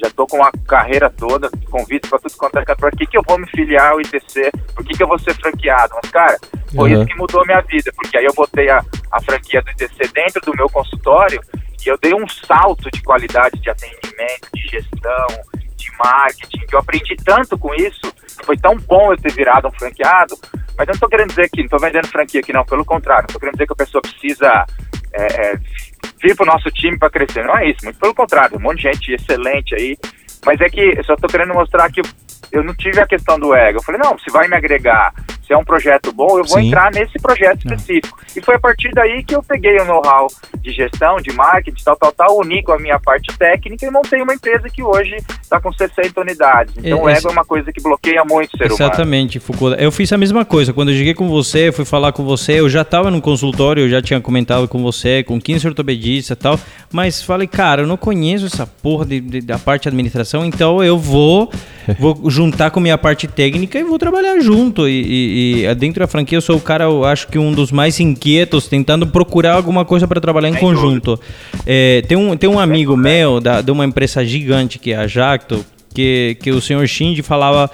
já 0.00 0.08
estou 0.08 0.26
com 0.26 0.42
a 0.42 0.50
carreira 0.66 1.10
toda, 1.10 1.50
convite 1.70 2.08
para 2.08 2.18
tudo 2.18 2.36
quanto 2.36 2.58
é 2.58 2.64
cantor. 2.64 2.90
Por 2.90 2.98
que, 2.98 3.06
que 3.06 3.18
eu 3.18 3.22
vou 3.26 3.38
me 3.38 3.46
filiar 3.48 3.92
ao 3.92 4.00
ITC? 4.00 4.50
Por 4.74 4.84
que, 4.84 4.96
que 4.96 5.02
eu 5.02 5.08
vou 5.08 5.18
ser 5.18 5.34
franqueado? 5.34 5.94
Mas, 6.02 6.10
cara, 6.10 6.38
foi 6.74 6.92
uhum. 6.92 6.98
isso 6.98 7.06
que 7.06 7.18
mudou 7.18 7.42
a 7.42 7.46
minha 7.46 7.60
vida, 7.62 7.92
porque 7.94 8.16
aí 8.18 8.24
eu 8.24 8.34
botei 8.34 8.68
a, 8.70 8.84
a 9.10 9.22
franquia 9.22 9.62
do 9.62 9.70
ITC 9.70 10.12
dentro 10.12 10.40
do 10.42 10.56
meu 10.56 10.68
consultório 10.68 11.40
e 11.84 11.88
eu 11.88 11.98
dei 12.00 12.14
um 12.14 12.28
salto 12.28 12.90
de 12.90 13.02
qualidade 13.02 13.60
de 13.60 13.68
atendimento, 13.68 14.48
de 14.54 14.62
gestão, 14.68 15.26
de 15.76 15.90
marketing, 15.98 16.66
que 16.66 16.74
eu 16.74 16.78
aprendi 16.78 17.16
tanto 17.24 17.58
com 17.58 17.74
isso, 17.74 18.12
foi 18.44 18.56
tão 18.56 18.76
bom 18.76 19.12
eu 19.12 19.16
ter 19.16 19.32
virado 19.32 19.68
um 19.68 19.72
franqueado, 19.72 20.36
mas 20.76 20.86
eu 20.86 20.92
não 20.92 20.94
estou 20.94 21.08
querendo 21.08 21.30
dizer 21.30 21.50
que 21.50 21.58
não 21.58 21.64
estou 21.64 21.80
vendendo 21.80 22.06
franquia 22.06 22.40
aqui, 22.40 22.52
não, 22.52 22.64
pelo 22.64 22.84
contrário, 22.84 23.26
estou 23.26 23.40
querendo 23.40 23.54
dizer 23.54 23.66
que 23.66 23.72
a 23.72 23.76
pessoa 23.76 24.00
precisa 24.00 24.66
é, 25.12 25.24
é, 25.24 25.60
vir 26.22 26.36
para 26.36 26.44
o 26.44 26.52
nosso 26.52 26.70
time 26.70 26.98
para 26.98 27.10
crescer. 27.10 27.44
Não 27.44 27.56
é 27.56 27.68
isso, 27.68 27.84
muito 27.84 27.98
pelo 27.98 28.14
contrário, 28.14 28.56
um 28.56 28.60
monte 28.60 28.76
de 28.76 28.82
gente 28.82 29.12
excelente 29.12 29.74
aí. 29.74 29.96
Mas 30.44 30.60
é 30.60 30.68
que 30.68 30.80
eu 30.80 31.04
só 31.04 31.14
estou 31.14 31.28
querendo 31.28 31.54
mostrar 31.54 31.90
que 31.90 32.00
eu 32.50 32.62
não 32.62 32.74
tive 32.74 33.00
a 33.00 33.06
questão 33.06 33.38
do 33.38 33.54
ego. 33.54 33.78
Eu 33.78 33.82
falei, 33.82 34.00
não, 34.02 34.18
se 34.18 34.30
vai 34.30 34.48
me 34.48 34.56
agregar, 34.56 35.12
se 35.52 35.54
é 35.54 35.58
um 35.58 35.64
projeto 35.64 36.12
bom, 36.12 36.38
eu 36.38 36.44
vou 36.44 36.58
Sim. 36.58 36.68
entrar 36.68 36.90
nesse 36.92 37.18
projeto 37.18 37.58
específico. 37.58 38.18
Não. 38.18 38.26
E 38.36 38.40
foi 38.40 38.54
a 38.54 38.58
partir 38.58 38.90
daí 38.94 39.22
que 39.22 39.34
eu 39.34 39.42
peguei 39.42 39.78
o 39.78 39.84
know-how 39.84 40.26
de 40.56 40.72
gestão, 40.72 41.16
de 41.16 41.30
marketing, 41.32 41.82
tal, 41.84 41.96
tal, 41.96 42.12
tal, 42.12 42.38
uni 42.38 42.62
com 42.62 42.72
a 42.72 42.78
minha 42.78 42.98
parte 42.98 43.36
técnica 43.36 43.84
e 43.84 43.90
montei 43.90 44.22
uma 44.22 44.32
empresa 44.32 44.68
que 44.70 44.82
hoje 44.82 45.16
está 45.42 45.60
com 45.60 45.70
60 45.70 46.18
unidades. 46.20 46.74
Então 46.78 46.98
Esse... 46.98 47.04
o 47.04 47.08
ego 47.08 47.28
é 47.28 47.32
uma 47.32 47.44
coisa 47.44 47.70
que 47.72 47.82
bloqueia 47.82 48.24
muito 48.24 48.54
o 48.54 48.58
ser 48.58 48.72
Exatamente, 48.72 49.38
humano. 49.38 49.52
Foucault. 49.52 49.82
Eu 49.82 49.92
fiz 49.92 50.10
a 50.12 50.18
mesma 50.18 50.44
coisa. 50.44 50.72
Quando 50.72 50.90
eu 50.90 50.96
cheguei 50.96 51.14
com 51.14 51.28
você, 51.28 51.70
fui 51.70 51.84
falar 51.84 52.12
com 52.12 52.24
você, 52.24 52.60
eu 52.60 52.68
já 52.68 52.82
estava 52.82 53.10
no 53.10 53.20
consultório, 53.20 53.84
eu 53.84 53.90
já 53.90 54.00
tinha 54.00 54.20
comentado 54.20 54.66
com 54.66 54.82
você, 54.82 55.22
com 55.22 55.40
15 55.40 55.68
ortopedistas 55.68 56.36
e 56.36 56.40
tal, 56.40 56.58
mas 56.90 57.22
falei, 57.22 57.46
cara, 57.46 57.82
eu 57.82 57.86
não 57.86 57.96
conheço 57.96 58.46
essa 58.46 58.66
porra 58.66 59.04
de, 59.04 59.20
de, 59.20 59.40
da 59.40 59.58
parte 59.58 59.82
de 59.82 59.88
administração, 59.88 60.44
então 60.44 60.82
eu 60.82 60.98
vou 60.98 61.50
vou 61.98 62.30
juntar 62.30 62.70
com 62.70 62.80
minha 62.80 62.96
parte 62.96 63.26
técnica 63.26 63.78
e 63.78 63.82
vou 63.82 63.98
trabalhar 63.98 64.38
junto. 64.40 64.88
E, 64.88 65.02
e, 65.02 65.41
e, 65.42 65.74
dentro 65.74 66.00
da 66.00 66.06
franquia 66.06 66.36
eu 66.38 66.42
sou 66.42 66.56
o 66.56 66.60
cara, 66.60 66.84
eu 66.84 67.04
acho 67.04 67.28
que 67.28 67.38
um 67.38 67.52
dos 67.52 67.72
mais 67.72 67.98
inquietos, 67.98 68.68
tentando 68.68 69.06
procurar 69.06 69.54
alguma 69.54 69.84
coisa 69.84 70.06
para 70.06 70.20
trabalhar 70.20 70.48
em 70.48 70.54
conjunto. 70.54 71.18
É, 71.66 72.02
tem, 72.02 72.16
um, 72.16 72.36
tem 72.36 72.48
um 72.48 72.58
amigo 72.58 72.96
meu 72.96 73.40
da, 73.40 73.60
de 73.60 73.70
uma 73.70 73.84
empresa 73.84 74.24
gigante 74.24 74.78
que 74.78 74.92
é 74.92 74.96
a 74.96 75.06
Jacto, 75.06 75.64
que, 75.94 76.36
que 76.40 76.50
o 76.50 76.60
senhor 76.60 76.86
Shinji 76.86 77.22
falava 77.22 77.70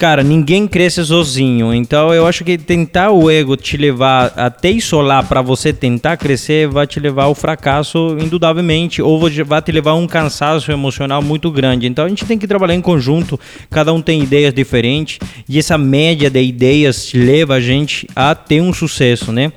Cara, 0.00 0.22
ninguém 0.22 0.66
cresce 0.66 1.04
sozinho. 1.04 1.74
Então 1.74 2.14
eu 2.14 2.26
acho 2.26 2.42
que 2.42 2.56
tentar 2.56 3.10
o 3.10 3.30
ego 3.30 3.54
te 3.54 3.76
levar 3.76 4.32
até 4.34 4.70
isolar 4.70 5.28
para 5.28 5.42
você 5.42 5.74
tentar 5.74 6.16
crescer 6.16 6.66
vai 6.66 6.86
te 6.86 6.98
levar 6.98 7.24
ao 7.24 7.34
fracasso, 7.34 8.16
indudavelmente, 8.18 9.02
ou 9.02 9.20
vai 9.44 9.60
te 9.60 9.70
levar 9.70 9.90
a 9.90 9.96
um 9.96 10.06
cansaço 10.06 10.72
emocional 10.72 11.20
muito 11.20 11.50
grande. 11.50 11.86
Então 11.86 12.06
a 12.06 12.08
gente 12.08 12.24
tem 12.24 12.38
que 12.38 12.46
trabalhar 12.46 12.74
em 12.74 12.80
conjunto, 12.80 13.38
cada 13.68 13.92
um 13.92 14.00
tem 14.00 14.22
ideias 14.22 14.54
diferentes, 14.54 15.18
e 15.46 15.58
essa 15.58 15.76
média 15.76 16.30
de 16.30 16.42
ideias 16.42 17.12
leva 17.12 17.56
a 17.56 17.60
gente 17.60 18.08
a 18.16 18.34
ter 18.34 18.62
um 18.62 18.72
sucesso, 18.72 19.30
né? 19.30 19.52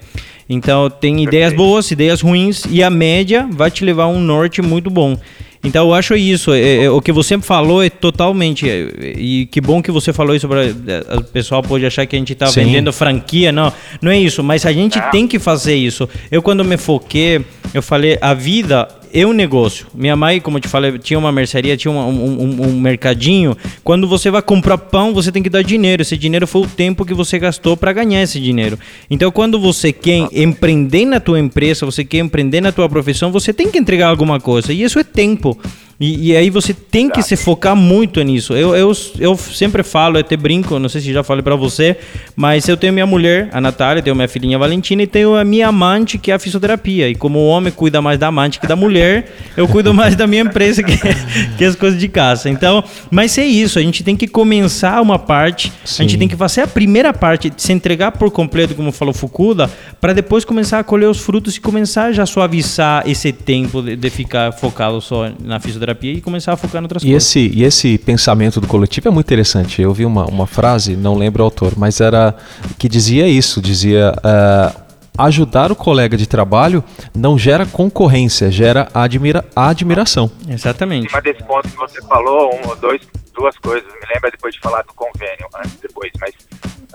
Então 0.49 0.89
tem 0.89 1.23
ideias 1.23 1.53
boas, 1.53 1.89
ideias 1.89 2.19
ruins, 2.19 2.65
e 2.69 2.83
a 2.83 2.89
média 2.89 3.47
vai 3.49 3.71
te 3.71 3.85
levar 3.85 4.03
a 4.03 4.07
um 4.07 4.19
norte 4.19 4.61
muito 4.61 4.89
bom. 4.89 5.17
Então 5.63 5.87
eu 5.87 5.93
acho 5.93 6.15
isso. 6.15 6.51
É, 6.51 6.83
é, 6.83 6.89
o 6.89 7.01
que 7.01 7.11
você 7.11 7.39
falou 7.39 7.81
é 7.81 7.89
totalmente. 7.89 8.69
É, 8.69 9.13
e 9.17 9.45
que 9.45 9.61
bom 9.61 9.81
que 9.81 9.91
você 9.91 10.11
falou 10.11 10.35
isso 10.35 10.47
para 10.47 10.65
é, 10.65 10.71
o 11.17 11.23
pessoal 11.23 11.63
pode 11.63 11.85
achar 11.85 12.05
que 12.05 12.15
a 12.15 12.19
gente 12.19 12.33
está 12.33 12.47
vendendo 12.47 12.91
franquia. 12.91 13.51
Não, 13.51 13.71
não 14.01 14.11
é 14.11 14.17
isso. 14.19 14.43
Mas 14.43 14.65
a 14.65 14.73
gente 14.73 14.99
tem 15.11 15.27
que 15.27 15.39
fazer 15.39 15.75
isso. 15.75 16.07
Eu 16.29 16.41
quando 16.41 16.65
me 16.65 16.77
foquei, 16.77 17.45
eu 17.73 17.81
falei 17.81 18.17
a 18.21 18.33
vida 18.33 18.87
é 19.13 19.25
um 19.27 19.31
negócio. 19.31 19.85
Minha 19.93 20.15
mãe, 20.15 20.41
como 20.41 20.57
eu 20.57 20.61
te 20.61 20.67
falei, 20.67 20.97
tinha 20.97 21.19
uma 21.19 21.31
mercearia, 21.31 21.77
tinha 21.77 21.91
um, 21.91 21.99
um, 21.99 22.67
um, 22.67 22.79
mercadinho. 22.79 23.55
Quando 23.83 24.07
você 24.07 24.31
vai 24.31 24.41
comprar 24.41 24.77
pão, 24.77 25.13
você 25.13 25.31
tem 25.31 25.43
que 25.43 25.49
dar 25.49 25.61
dinheiro. 25.61 26.01
Esse 26.01 26.17
dinheiro 26.17 26.47
foi 26.47 26.63
o 26.63 26.67
tempo 26.67 27.05
que 27.05 27.13
você 27.13 27.37
gastou 27.37 27.77
para 27.77 27.93
ganhar 27.93 28.23
esse 28.23 28.39
dinheiro. 28.39 28.79
Então, 29.09 29.31
quando 29.31 29.59
você 29.59 29.93
quer 29.93 30.27
empreender 30.33 31.05
na 31.05 31.19
tua 31.19 31.39
empresa, 31.39 31.85
você 31.85 32.03
quer 32.03 32.17
empreender 32.17 32.59
na 32.59 32.71
tua 32.71 32.89
profissão, 32.89 33.31
você 33.31 33.53
tem 33.53 33.69
que 33.69 33.77
entregar 33.77 34.07
alguma 34.07 34.39
coisa. 34.39 34.73
E 34.73 34.81
isso 34.81 34.97
é 34.97 35.03
tempo. 35.03 35.59
E, 35.99 36.31
e, 36.31 36.35
aí 36.35 36.49
você 36.49 36.73
tem 36.73 37.09
que 37.09 37.21
se 37.21 37.35
focar 37.35 37.75
muito 37.75 38.21
nisso. 38.23 38.53
Eu, 38.53 38.75
eu, 38.75 38.91
eu 39.19 39.37
sempre 39.37 39.83
falo, 39.83 40.17
eu 40.17 40.21
até 40.21 40.35
brinco, 40.35 40.79
não 40.79 40.89
sei 40.89 41.01
se 41.01 41.13
já 41.13 41.23
falei 41.23 41.43
para 41.43 41.55
você, 41.55 41.95
mas 42.35 42.67
eu 42.67 42.75
tenho 42.75 42.91
minha 42.91 43.05
mulher, 43.05 43.49
a 43.53 43.61
Natália, 43.61 44.01
tenho 44.01 44.15
minha 44.15 44.27
filhinha 44.27 44.57
Valentina 44.57 45.03
e 45.03 45.07
tenho 45.07 45.35
a 45.35 45.45
minha 45.45 45.67
amante, 45.67 46.17
que 46.17 46.31
é 46.31 46.33
a 46.33 46.39
fisioterapia. 46.39 47.09
E 47.09 47.15
como 47.15 47.39
o 47.39 47.47
homem 47.47 47.71
cuida 47.71 48.01
mais 48.01 48.17
da 48.17 48.27
amante 48.27 48.59
que 48.59 48.65
da 48.65 48.75
mulher, 48.75 49.31
eu 49.55 49.67
cuido 49.67 49.93
mais 49.93 50.15
da 50.15 50.25
minha 50.25 50.41
empresa 50.41 50.81
que, 50.81 50.97
que 51.57 51.63
as 51.63 51.75
coisas 51.75 51.99
de 51.99 52.07
casa. 52.07 52.49
Então, 52.49 52.83
mas 53.11 53.37
é 53.37 53.45
isso, 53.45 53.77
a 53.77 53.81
gente 53.81 54.03
tem 54.03 54.15
que 54.15 54.27
começar 54.27 54.99
uma 54.99 55.19
parte, 55.19 55.71
Sim. 55.85 56.03
a 56.03 56.07
gente 56.07 56.17
tem 56.17 56.27
que 56.27 56.35
fazer 56.35 56.61
a 56.61 56.67
primeira 56.67 57.13
parte, 57.13 57.53
se 57.55 57.71
entregar 57.71 58.13
por 58.13 58.31
completo, 58.31 58.73
como 58.73 58.91
falou 58.91 59.13
Fukuda, 59.13 59.69
para 60.01 60.11
depois 60.11 60.43
começar 60.43 60.79
a 60.79 60.83
colher 60.83 61.07
os 61.07 61.19
frutos 61.19 61.55
e 61.55 61.61
começar 61.61 62.11
já 62.11 62.23
a 62.23 62.25
suavizar 62.25 63.03
esse 63.07 63.31
tempo 63.31 63.81
de, 63.81 63.95
de 63.95 64.09
ficar 64.09 64.51
focado 64.51 64.99
só 64.99 65.31
na 65.39 65.59
fisioterapia 65.59 65.82
fisioterapia 65.83 66.13
e 66.13 66.21
começar 66.21 66.53
a 66.53 66.57
focar 66.57 66.81
em 66.81 66.85
outras 66.85 67.03
e 67.03 67.07
coisas. 67.07 67.23
Esse, 67.23 67.51
e 67.53 67.63
esse 67.63 67.97
pensamento 67.97 68.61
do 68.61 68.67
coletivo 68.67 69.09
é 69.09 69.11
muito 69.11 69.27
interessante. 69.27 69.81
Eu 69.81 69.93
vi 69.93 70.05
uma, 70.05 70.25
uma 70.25 70.47
frase, 70.47 70.95
não 70.95 71.15
lembro 71.15 71.43
o 71.43 71.45
autor, 71.45 71.73
mas 71.77 71.99
era 71.99 72.35
que 72.77 72.87
dizia 72.87 73.27
isso, 73.27 73.61
dizia... 73.61 74.13
Uh, 74.17 74.83
ajudar 75.15 75.71
o 75.71 75.75
colega 75.75 76.17
de 76.17 76.25
trabalho 76.25 76.83
não 77.15 77.37
gera 77.37 77.67
concorrência, 77.67 78.49
gera 78.49 78.87
admira 78.95 79.45
admiração. 79.55 80.31
Exatamente. 80.49 81.05
Em 81.05 81.09
cima 81.09 81.21
desse 81.21 81.43
ponto 81.43 81.69
que 81.69 81.77
você 81.77 82.01
falou, 82.07 82.49
um, 82.51 82.75
dois, 82.77 82.99
duas 83.31 83.55
coisas. 83.59 83.87
Me 83.93 84.07
lembra 84.11 84.31
depois 84.31 84.55
de 84.55 84.59
falar 84.59 84.81
do 84.81 84.93
convênio, 84.95 85.47
antes 85.55 85.79
depois, 85.79 86.11
mas 86.19 86.33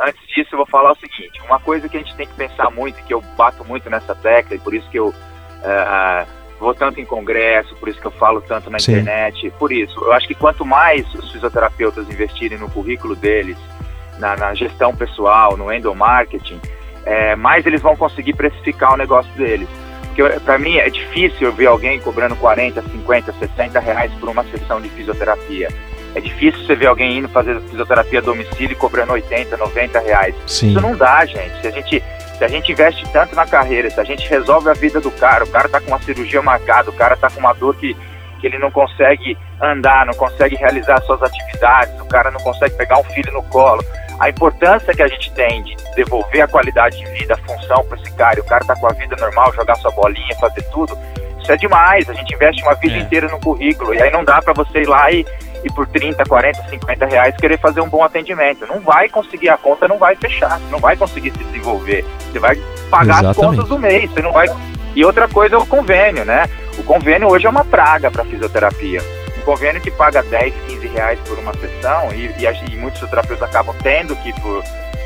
antes 0.01 0.21
disso 0.35 0.49
eu 0.51 0.57
vou 0.57 0.67
falar 0.67 0.91
o 0.91 0.97
seguinte: 0.97 1.41
uma 1.47 1.61
coisa 1.61 1.89
que 1.89 1.97
a 1.97 2.01
gente 2.01 2.13
tem 2.17 2.27
que 2.27 2.35
pensar 2.35 2.69
muito, 2.73 2.97
que 3.05 3.15
eu 3.15 3.23
bato 3.37 3.65
muito 3.65 3.89
nessa 3.89 4.17
tecla, 4.17 4.57
e 4.57 4.59
por 4.59 4.75
isso 4.75 4.91
que 4.91 4.99
eu 4.99 5.11
uh, 5.11 6.27
vou 6.59 6.75
tanto 6.75 7.01
em 7.01 7.05
congresso, 7.05 7.75
por 7.77 7.89
isso 7.89 8.01
que 8.01 8.07
eu 8.07 8.11
falo 8.11 8.41
tanto 8.41 8.71
na 8.71 8.79
Sim. 8.79 8.93
internet, 8.93 9.53
por 9.59 9.73
isso. 9.73 10.03
Eu 10.05 10.13
acho 10.13 10.27
que 10.27 10.35
quanto 10.35 10.65
mais 10.65 11.07
os 11.15 11.31
fisioterapeutas 11.31 12.09
investirem 12.09 12.59
no 12.59 12.71
currículo 12.71 13.15
deles, 13.15 13.57
na, 14.19 14.37
na 14.37 14.55
gestão 14.55 14.95
pessoal, 14.95 15.57
no 15.57 15.73
endomarketing, 15.73 16.61
é, 17.05 17.37
mais 17.37 17.65
eles 17.65 17.81
vão 17.81 17.97
conseguir 17.97 18.35
precificar 18.35 18.95
o 18.95 18.97
negócio 18.97 19.33
deles. 19.35 19.69
Porque 20.07 20.41
para 20.41 20.59
mim 20.59 20.77
é 20.77 20.91
difícil 20.91 21.47
eu 21.47 21.53
ver 21.53 21.67
alguém 21.67 22.01
cobrando 22.01 22.35
40, 22.37 22.83
50, 22.83 23.33
60 23.33 23.79
reais 23.79 24.13
por 24.15 24.29
uma 24.29 24.45
sessão 24.45 24.81
de 24.81 24.89
fisioterapia. 24.89 25.69
É 26.15 26.21
difícil 26.21 26.65
você 26.67 26.75
ver 26.75 26.87
alguém 26.87 27.19
indo 27.19 27.29
fazer 27.29 27.61
fisioterapia 27.61 28.19
a 28.19 28.23
domicílio 28.23 28.73
e 28.73 28.75
cobrando 28.75 29.13
80, 29.13 29.57
90 29.57 30.01
reais. 30.01 30.35
Sim. 30.47 30.71
Isso 30.71 30.81
não 30.81 30.97
dá, 30.97 31.25
gente. 31.25 31.61
Se 31.61 31.69
a 31.69 31.71
gente 31.71 32.03
se 32.39 32.45
a 32.45 32.49
gente 32.49 32.71
investe 32.71 33.05
tanto 33.13 33.35
na 33.35 33.45
carreira, 33.45 33.91
se 33.91 34.01
a 34.01 34.05
gente 34.05 34.29
resolve 34.29 34.71
a 34.71 34.73
vida 34.73 35.01
do 35.01 35.11
cara, 35.11 35.43
o 35.43 35.49
cara 35.49 35.69
tá 35.69 35.81
com 35.81 35.89
uma 35.89 36.01
cirurgia 36.01 36.41
marcada, 36.41 36.89
o 36.89 36.93
cara 36.93 37.17
tá 37.17 37.29
com 37.29 37.41
uma 37.41 37.53
dor 37.53 37.75
que, 37.75 37.97
que 38.41 38.47
ele 38.47 38.59
não 38.59 38.71
consegue 38.71 39.37
andar, 39.61 40.07
não 40.07 40.15
consegue 40.15 40.55
realizar 40.55 41.03
suas 41.03 41.21
atividades, 41.21 42.01
o 42.01 42.07
cara 42.07 42.31
não 42.31 42.39
consegue 42.39 42.77
pegar 42.77 43.01
um 43.01 43.05
filho 43.05 43.33
no 43.33 43.43
colo. 43.43 43.85
A 44.21 44.29
importância 44.29 44.95
que 44.95 45.03
a 45.03 45.09
gente 45.09 45.33
tem 45.33 45.63
de 45.65 45.77
devolver 45.97 46.43
a 46.43 46.49
qualidade 46.49 46.99
de 46.99 47.11
vida, 47.11 47.35
a 47.35 47.39
função 47.39 47.85
para 47.85 47.99
esse 48.01 48.13
cara, 48.15 48.41
o 48.41 48.45
cara 48.45 48.65
tá 48.65 48.77
com 48.77 48.87
a 48.87 48.93
vida 48.93 49.17
normal, 49.17 49.53
jogar 49.55 49.75
sua 49.77 49.91
bolinha, 49.91 50.37
fazer 50.41 50.63
tudo, 50.71 50.97
isso 51.49 51.53
é 51.53 51.57
demais. 51.57 52.09
A 52.09 52.13
gente 52.13 52.35
investe 52.35 52.63
uma 52.63 52.75
vida 52.75 52.95
é. 52.95 52.99
inteira 52.99 53.29
no 53.29 53.41
currículo, 53.41 53.95
e 53.95 54.03
aí 54.03 54.11
não 54.11 54.25
dá 54.25 54.43
para 54.43 54.53
você 54.53 54.83
ir 54.83 54.89
lá 54.89 55.11
e 55.11 55.25
e 55.65 55.73
por 55.73 55.89
30, 55.89 56.25
40, 56.25 56.69
50 56.69 57.07
reais 57.07 57.37
querer 57.37 57.59
fazer 57.59 57.81
um 57.81 57.89
bom 57.89 58.05
atendimento. 58.05 58.65
Não 58.65 58.81
vai 58.81 59.09
conseguir, 59.09 59.49
a 59.49 59.57
conta 59.57 59.89
não 59.89 59.99
vai 59.99 60.15
fechar, 60.15 60.61
não 60.71 60.79
vai 60.79 60.97
conseguir 60.97 61.33
se 61.33 61.39
desenvolver. 61.39 62.05
Você 62.31 62.39
vai 62.39 62.55
pagar 62.89 63.25
Exatamente. 63.25 63.31
as 63.31 63.37
contas 63.37 63.69
do 63.69 63.77
mês, 63.77 64.09
você 64.09 64.23
não 64.23 64.33
vai. 64.33 64.47
E 64.95 65.05
outra 65.05 65.27
coisa 65.27 65.57
é 65.57 65.59
o 65.59 65.67
convênio, 65.67 66.25
né? 66.25 66.49
O 66.79 66.85
convênio 66.85 67.29
hoje 67.29 67.47
é 67.47 67.51
uma 67.51 67.65
praga 67.65 68.09
para 68.09 68.25
fisioterapia. 68.25 69.01
Um 69.37 69.41
convênio 69.43 69.81
que 69.81 69.91
paga 69.91 70.23
10, 70.23 70.55
15 70.69 70.87
reais 70.87 71.19
por 71.27 71.37
uma 71.41 71.53
sessão 71.55 72.13
e, 72.13 72.27
e, 72.39 72.73
e 72.73 72.77
muitos 72.77 73.01
fisioterapeutas 73.01 73.49
acabam 73.49 73.75
tendo 73.83 74.15
que, 74.15 74.33
por, 74.41 74.63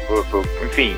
por, 0.07 0.27
por 0.27 0.45
enfim, 0.67 0.95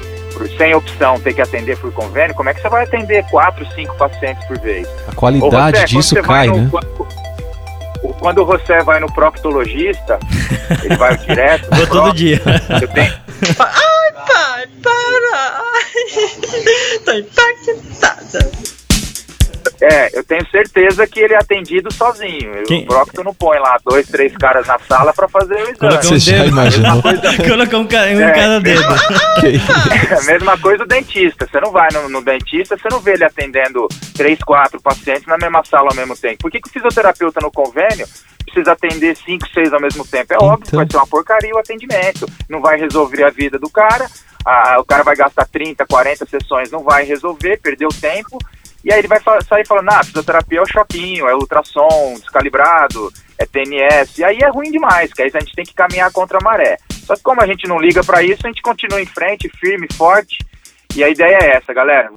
sem 0.57 0.75
opção 0.75 1.21
ter 1.21 1.35
que 1.35 1.41
atender 1.41 1.79
por 1.79 1.93
convênio, 1.93 2.35
como 2.35 2.49
é 2.49 2.55
que 2.55 2.61
você 2.61 2.69
vai 2.69 2.85
atender 2.85 3.25
4, 3.31 3.67
5 3.75 3.97
pacientes 3.97 4.45
por 4.47 4.59
vez? 4.59 4.89
A 5.09 5.15
qualidade 5.15 5.79
você, 5.79 5.87
disso 5.87 6.15
cai, 6.23 6.47
no, 6.49 6.57
né? 6.57 6.71
quando 8.19 8.45
o 8.45 8.47
José 8.47 8.83
vai 8.83 9.01
no 9.01 9.13
proctologista, 9.13 10.19
ele 10.85 10.97
vai 10.97 11.17
direto. 11.19 11.69
Vou 11.71 11.87
todo 11.87 12.15
dia. 12.15 12.41
Eu 12.81 12.89
tenho... 12.89 13.13
Ai, 13.59 14.13
pai, 14.27 14.67
para! 14.83 15.63
Tô 17.05 17.13
impactada. 17.13 18.84
É, 19.81 20.19
eu 20.19 20.25
tenho 20.25 20.47
certeza 20.51 21.07
que 21.07 21.21
ele 21.21 21.35
é 21.35 21.37
atendido 21.37 21.93
sozinho. 21.93 22.63
Quem? 22.67 22.85
O 22.85 22.87
Proctor 22.87 23.25
não 23.25 23.35
põe 23.35 23.59
lá 23.59 23.79
dois, 23.85 24.07
três 24.07 24.35
caras 24.37 24.67
na 24.67 24.79
sala 24.79 25.13
para 25.13 25.29
fazer 25.29 25.55
o 25.55 25.59
exame. 25.59 25.79
Coloca 25.79 26.07
um 26.07 26.19
dedo. 26.19 26.49
Imaginou. 26.49 27.03
Coloca 27.49 27.79
um, 27.79 27.87
ca... 27.87 27.99
um 28.03 28.21
é, 28.21 28.33
cada 28.33 28.61
dedo. 28.61 28.83
É 29.45 30.15
a 30.15 30.23
mesma 30.23 30.59
coisa 30.59 30.85
o 30.85 30.87
dentista. 30.87 31.47
Você 31.47 31.61
não 31.61 31.71
vai 31.71 31.89
no, 31.93 32.09
no, 32.09 32.23
dentista, 32.23 32.77
você 32.77 32.89
não 32.91 33.01
vê 33.01 33.13
ele 33.13 33.25
atendendo 33.25 33.87
três, 34.15 34.39
quatro 34.41 34.81
pacientes 34.81 35.27
na 35.27 35.37
mesma 35.37 35.63
sala 35.65 35.89
ao 35.91 35.97
mesmo 35.97 36.17
tempo. 36.17 36.39
Por 36.43 36.51
que, 36.51 36.61
que 36.61 36.69
o 36.69 36.73
fisioterapeuta 36.73 37.41
no 37.41 37.51
convênio 37.51 38.07
precisa 38.45 38.73
atender 38.73 39.17
cinco, 39.17 39.47
seis 39.53 39.73
ao 39.73 39.81
mesmo 39.81 40.07
tempo? 40.07 40.33
É 40.33 40.37
óbvio 40.41 40.71
que 40.71 40.77
vai 40.77 40.87
ser 40.91 40.97
uma 40.97 41.07
porcaria 41.07 41.55
o 41.55 41.59
atendimento. 41.59 42.27
Não 42.49 42.61
vai 42.61 42.79
resolver 42.79 43.25
a 43.25 43.31
vida 43.31 43.59
do 43.59 43.69
cara. 43.69 44.07
Ah, 44.47 44.77
o 44.79 44.85
cara 44.85 45.03
vai 45.03 45.17
gastar 45.17 45.47
30, 45.47 45.87
40 45.87 46.27
sessões, 46.27 46.71
não 46.71 46.83
vai 46.83 47.05
resolver, 47.05 47.59
perdeu 47.63 47.89
tempo 47.89 48.39
e 48.85 48.93
aí 48.93 48.99
ele 48.99 49.09
vai 49.09 49.19
sair 49.49 49.67
falando, 49.67 49.89
ah, 49.89 50.05
fisioterapia 50.05 50.59
é 50.59 50.63
o 50.63 50.67
choquinho, 50.67 51.27
é 51.27 51.35
ultrassom 51.35 52.17
descalibrado, 52.19 53.11
é 53.39 53.47
TNS. 53.47 54.19
E 54.19 54.25
aí 54.25 54.39
é 54.43 54.51
ruim 54.51 54.71
demais, 54.71 55.11
que 55.11 55.23
aí 55.23 55.31
a 55.33 55.41
gente 55.41 55.55
tem 55.55 55.65
que 55.65 55.73
caminhar 55.73 56.13
contra 56.13 56.37
a 56.37 56.45
maré. 56.45 56.77
Só 56.91 57.17
que 57.17 57.23
como 57.23 57.43
a 57.43 57.47
gente 57.47 57.67
não 57.67 57.79
liga 57.79 58.05
para 58.05 58.23
isso, 58.23 58.43
a 58.45 58.49
gente 58.49 58.61
continua 58.61 59.01
em 59.01 59.07
frente, 59.07 59.51
firme, 59.59 59.87
forte. 59.95 60.37
E 60.95 61.03
a 61.03 61.09
ideia 61.09 61.39
é 61.41 61.57
essa, 61.57 61.73
galera. 61.73 62.11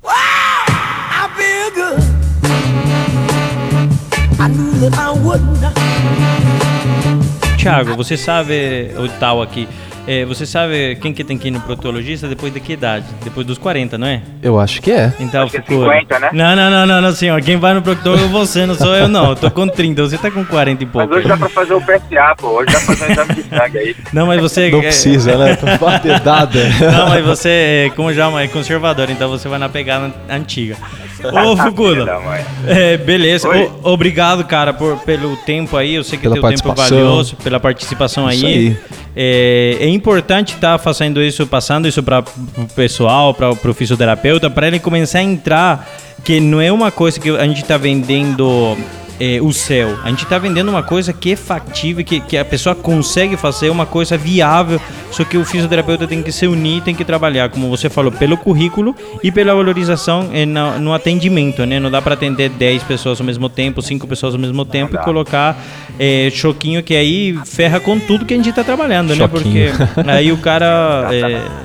Tiago, 7.57 7.95
você 7.95 8.17
sabe 8.17 8.91
o 8.97 9.07
tal 9.19 9.41
aqui. 9.41 9.67
É, 10.07 10.23
você 10.23 10.45
sabe 10.45 10.97
quem 11.01 11.11
que 11.11 11.21
tem 11.21 11.37
que 11.37 11.49
ir 11.49 11.51
no 11.51 11.59
proctologista 11.59 12.29
depois 12.29 12.53
de 12.53 12.61
que 12.61 12.73
idade? 12.73 13.05
Depois 13.25 13.45
dos 13.45 13.57
40, 13.57 13.97
não 13.97 14.07
é? 14.07 14.21
Eu 14.41 14.57
acho 14.57 14.81
que 14.81 14.89
é. 14.89 15.13
Então, 15.19 15.43
acho 15.43 15.51
ficou... 15.51 15.83
50, 15.83 16.19
né? 16.19 16.29
Não, 16.31 16.55
não, 16.55 16.71
não, 16.71 16.87
não, 16.87 17.01
não, 17.01 17.11
senhor. 17.11 17.41
Quem 17.41 17.57
vai 17.57 17.73
no 17.73 17.81
proctologista 17.81 18.29
é 18.29 18.31
você, 18.31 18.65
não 18.65 18.75
sou 18.75 18.95
eu, 18.95 19.09
não. 19.09 19.31
Eu 19.31 19.35
tô 19.35 19.51
com 19.51 19.67
30, 19.67 20.01
você 20.03 20.17
tá 20.17 20.31
com 20.31 20.45
40 20.45 20.81
e 20.81 20.85
pouco. 20.85 21.07
Mas 21.09 21.17
hoje 21.17 21.27
dá 21.27 21.35
pra 21.35 21.49
fazer 21.49 21.73
o 21.73 21.81
PSA, 21.81 22.35
pô. 22.37 22.47
Hoje 22.47 22.71
dá 22.71 22.79
pra 22.79 22.95
fazer 22.95 23.05
um 23.05 23.11
exame 23.11 23.33
de 23.33 23.43
sangue 23.43 23.77
aí. 23.77 23.95
Não, 24.13 24.27
mas 24.27 24.41
você... 24.41 24.71
Não 24.71 24.79
precisa, 24.79 25.37
né? 25.37 25.57
Batedada. 25.77 26.59
Não, 26.79 27.09
mas 27.09 27.25
você, 27.25 27.91
como 27.95 28.13
já 28.13 28.31
é 28.41 28.47
conservador, 28.47 29.09
então 29.09 29.29
você 29.29 29.49
vai 29.49 29.59
na 29.59 29.67
pegada 29.67 30.13
antiga. 30.29 30.77
Ô, 31.23 31.57
Fukuda. 31.57 32.05
Da 32.05 32.19
mãe. 32.19 32.43
É, 32.65 32.97
beleza. 32.97 33.47
O- 33.49 33.91
obrigado, 33.91 34.43
cara, 34.45 34.73
por, 34.73 34.97
pelo 34.99 35.35
tempo 35.37 35.75
aí. 35.77 35.95
Eu 35.95 36.03
sei 36.03 36.17
que 36.17 36.23
Pela 36.23 36.35
teu 36.35 36.49
tempo 36.49 36.71
é 36.71 36.75
valioso, 36.75 37.35
pela 37.37 37.59
participação 37.59 38.27
aí. 38.27 38.45
aí. 38.45 38.77
É, 39.15 39.77
é 39.81 39.89
importante 39.89 40.53
estar 40.53 40.77
fazendo 40.77 41.21
isso, 41.21 41.45
passando 41.47 41.87
isso 41.87 42.03
para 42.03 42.19
o 42.19 42.67
pessoal, 42.75 43.33
para 43.33 43.49
o 43.51 43.73
fisioterapeuta, 43.73 44.49
para 44.49 44.67
ele 44.67 44.79
começar 44.79 45.19
a 45.19 45.23
entrar, 45.23 45.89
que 46.23 46.39
não 46.39 46.61
é 46.61 46.71
uma 46.71 46.91
coisa 46.91 47.19
que 47.19 47.29
a 47.29 47.45
gente 47.47 47.61
está 47.61 47.77
vendendo 47.77 48.77
é, 49.19 49.39
o 49.41 49.51
céu. 49.53 49.97
A 50.03 50.09
gente 50.09 50.23
está 50.23 50.37
vendendo 50.37 50.69
uma 50.69 50.83
coisa 50.83 51.11
que 51.13 51.31
é 51.31 51.35
factível, 51.35 52.03
que, 52.03 52.19
que 52.19 52.37
a 52.37 52.45
pessoa 52.45 52.75
consegue 52.75 53.35
fazer, 53.37 53.69
uma 53.69 53.85
coisa 53.85 54.17
viável, 54.17 54.79
só 55.11 55.23
que 55.23 55.37
o 55.37 55.45
fisioterapeuta 55.45 56.07
tem 56.07 56.21
que 56.21 56.31
se 56.31 56.45
unir, 56.47 56.81
tem 56.81 56.93
que 56.95 57.03
trabalhar, 57.05 57.49
como 57.49 57.69
você 57.69 57.89
falou, 57.89 58.11
pelo 58.11 58.37
currículo 58.37 58.95
e 59.23 59.31
pela 59.31 59.53
valorização 59.55 60.29
é, 60.33 60.45
na- 60.45 60.77
no 60.77 60.93
atendimento, 60.93 61.65
né? 61.65 61.79
Não 61.79 61.89
dá 61.89 62.01
para 62.01 62.13
atender 62.13 62.49
10 62.49 62.83
pessoas 62.83 63.19
ao 63.19 63.25
mesmo 63.25 63.49
tempo, 63.49 63.81
5 63.81 64.07
pessoas 64.07 64.33
ao 64.33 64.39
mesmo 64.39 64.63
tempo 64.65 64.95
e 64.95 64.99
colocar 64.99 65.57
é, 65.99 66.29
choquinho 66.31 66.83
que 66.83 66.95
aí 66.95 67.37
ferra 67.45 67.79
com 67.79 67.99
tudo 67.99 68.25
que 68.25 68.33
a 68.33 68.37
gente 68.37 68.49
está 68.49 68.63
trabalhando, 68.63 69.09
né? 69.09 69.15
Choquinho. 69.15 69.71
Porque 69.95 70.09
aí 70.09 70.31
o 70.31 70.37
cara, 70.37 71.07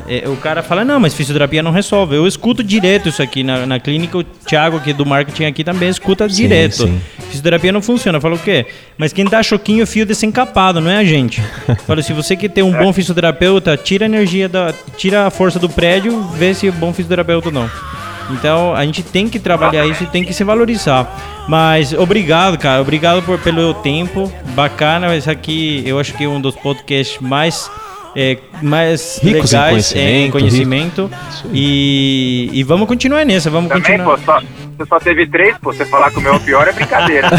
é, 0.09 0.23
é, 0.25 0.29
o 0.29 0.37
cara 0.37 0.63
fala, 0.63 0.85
não, 0.85 0.99
mas 0.99 1.13
fisioterapia 1.15 1.63
não 1.63 1.71
resolve. 1.71 2.17
Eu 2.17 2.27
escuto 2.27 2.63
direto 2.65 3.09
isso 3.09 3.23
aqui 3.23 3.43
na, 3.43 3.67
na 3.67 3.79
clínica, 3.81 4.17
o 4.19 4.25
Thiago 4.25 4.77
aqui 4.79 4.93
do 4.93 5.05
marketing 5.05 5.45
aqui 5.45 5.63
também 5.65 5.89
escuta 5.89 6.29
Sim, 6.29 6.35
direto. 6.43 6.85
sim. 6.87 7.01
Fisioterapia 7.43 7.73
não 7.73 7.83
funciona. 7.83 8.21
Fala 8.21 8.37
o 8.37 8.39
quê? 8.39 8.65
Mas 8.97 9.13
quem 9.13 9.25
dá 9.25 9.43
choquinho 9.43 9.85
fio 9.85 10.07
desencapado, 10.07 10.81
não 10.81 10.89
é 10.89 10.99
a 10.99 11.05
gente. 11.05 11.43
Fala, 11.87 12.01
se 12.01 12.13
você 12.13 12.37
quer 12.37 12.49
ter 12.49 12.63
um 12.63 12.73
bom 12.73 12.93
fisioterapeuta, 12.93 13.77
tira 13.77 14.05
a 14.05 14.09
energia 14.09 14.49
da. 14.49 14.73
tira 14.97 15.27
a 15.27 15.31
força 15.31 15.59
do 15.59 15.69
prédio, 15.69 16.23
vê 16.35 16.55
se 16.55 16.69
é 16.69 16.71
bom 16.71 16.93
fisioterapeuta 16.93 17.49
ou 17.49 17.53
não. 17.53 17.69
Então 18.31 18.75
a 18.75 18.85
gente 18.87 19.03
tem 19.03 19.29
que 19.29 19.41
trabalhar 19.41 19.85
isso 19.87 20.05
e 20.05 20.07
tem 20.07 20.25
que 20.25 20.33
se 20.33 20.45
valorizar. 20.45 21.45
Mas 21.49 21.93
obrigado, 21.93 22.57
cara. 22.57 22.81
Obrigado 22.81 23.23
por, 23.23 23.39
pelo 23.41 23.75
tempo. 23.75 24.33
Bacana. 24.55 25.15
Esse 25.17 25.29
aqui 25.29 25.83
eu 25.85 25.99
acho 25.99 26.15
que 26.15 26.23
é 26.23 26.29
um 26.29 26.41
dos 26.41 26.55
podcasts 26.55 27.21
mais. 27.21 27.69
É, 28.15 28.39
mais 28.63 29.19
Ricos 29.23 29.53
em 29.53 29.57
legais 29.57 29.97
é, 29.97 30.19
em 30.27 30.31
conhecimento, 30.31 31.09
conhecimento. 31.09 31.51
E, 31.53 32.51
e 32.53 32.63
vamos 32.63 32.87
continuar 32.87 33.25
nessa. 33.25 33.51
Vamos 33.51 33.69
Também, 33.69 33.83
continuar. 33.83 34.19
pô, 34.19 34.25
só, 34.25 34.41
você 34.77 34.89
só 34.89 34.99
teve 34.99 35.27
três, 35.27 35.57
pô. 35.59 35.73
Você 35.73 35.85
falar 35.87 36.11
que 36.11 36.19
o 36.19 36.21
meu 36.21 36.35
é 36.35 36.37
o 36.37 36.41
pior 36.41 36.67
é 36.69 36.73
brincadeira. 36.73 37.29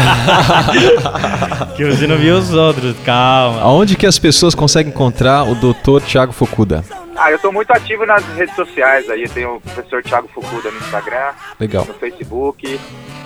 Que 1.76 1.84
você 1.84 2.06
não 2.06 2.16
viu 2.16 2.36
os 2.36 2.52
outros. 2.52 2.94
Calma. 3.04 3.60
Aonde 3.60 3.96
que 3.96 4.06
as 4.06 4.16
pessoas 4.16 4.54
conseguem 4.54 4.92
encontrar 4.92 5.42
o 5.42 5.54
Dr. 5.56 6.00
Thiago 6.06 6.32
Fukuda? 6.32 6.84
Ah, 7.16 7.30
eu 7.30 7.38
tô 7.38 7.52
muito 7.52 7.70
ativo 7.72 8.06
nas 8.06 8.24
redes 8.34 8.54
sociais 8.54 9.08
aí. 9.10 9.28
Tenho 9.28 9.56
o 9.56 9.60
professor 9.60 10.02
Thiago 10.02 10.28
Fukuda 10.28 10.70
no 10.70 10.78
Instagram, 10.78 11.32
Legal. 11.58 11.84
no 11.84 11.94
Facebook. 11.94 12.80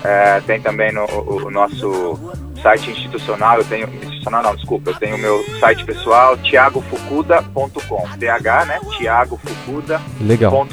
é, 0.05 0.41
tem 0.43 0.61
também 0.61 0.93
no 0.93 1.05
o, 1.05 1.47
o 1.47 1.51
nosso 1.51 2.19
site 2.63 2.91
institucional. 2.91 3.59
Eu 3.59 3.65
tenho. 3.65 3.89
Institucional 3.89 4.43
não, 4.43 4.57
desculpa. 4.57 4.91
Eu 4.91 4.95
tenho 4.97 5.17
o 5.17 5.19
meu 5.19 5.43
site 5.61 5.85
pessoal, 5.85 6.37
thiagofukuda.com. 6.39 8.09
TH, 8.19 8.65
né? 8.67 8.81
thiagofukuda.com. 8.99 10.25
Legal. 10.25 10.67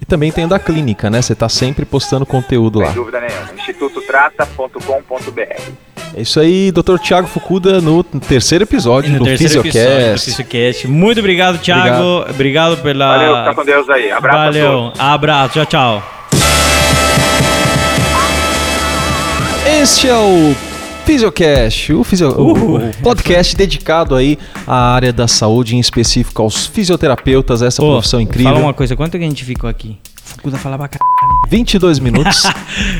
E 0.00 0.06
também 0.06 0.30
tem 0.30 0.44
o 0.44 0.48
da 0.48 0.58
clínica, 0.58 1.08
né? 1.10 1.20
Você 1.22 1.34
tá 1.34 1.48
sempre 1.48 1.84
postando 1.84 2.24
conteúdo 2.26 2.78
Sem 2.78 2.88
lá. 2.88 2.94
dúvida 2.94 3.20
nenhuma. 3.20 3.52
institutotrata.com.br. 3.54 5.93
É 6.16 6.22
isso 6.22 6.38
aí, 6.38 6.70
Dr. 6.70 6.96
Thiago 7.02 7.26
Fukuda 7.26 7.80
no 7.80 8.04
terceiro 8.04 8.62
episódio 8.64 9.10
no 9.12 9.18
do 9.18 9.24
terceiro 9.24 9.60
episódio 9.60 9.72
do 9.72 9.72
Physiocast. 9.72 10.30
Physiocast. 10.30 10.86
Muito 10.88 11.18
obrigado, 11.18 11.58
Thiago. 11.58 12.24
Obrigado, 12.30 12.76
pela. 12.78 13.16
Valeu, 13.16 13.36
fica 13.38 13.54
com 13.54 13.64
Deus 13.64 13.88
aí. 13.90 14.10
Abraço 14.12 14.38
a 14.38 14.44
Valeu. 14.44 14.92
Abraço. 14.96 15.52
Tchau, 15.54 15.66
tchau. 15.66 16.02
Este 19.82 20.08
é 20.08 20.16
o 20.16 20.54
Physiocast, 21.04 21.92
o, 21.92 22.04
fisio... 22.04 22.28
o- 22.30 22.80
podcast 23.02 23.54
dedicado 23.56 24.14
aí 24.14 24.38
à 24.66 24.94
área 24.94 25.12
da 25.12 25.26
saúde, 25.28 25.74
em 25.76 25.80
específico 25.80 26.40
aos 26.42 26.64
fisioterapeutas, 26.66 27.60
essa 27.60 27.82
Pô, 27.82 27.92
profissão 27.92 28.20
incrível. 28.20 28.52
Fala 28.52 28.64
uma 28.64 28.72
coisa, 28.72 28.94
quanto 28.96 29.18
que 29.18 29.24
a 29.24 29.28
gente 29.28 29.44
ficou 29.44 29.68
aqui? 29.68 29.98
Fukuda 30.22 30.56
falava 30.58 30.88
c... 30.90 30.98
22 31.48 31.98
minutos. 31.98 32.42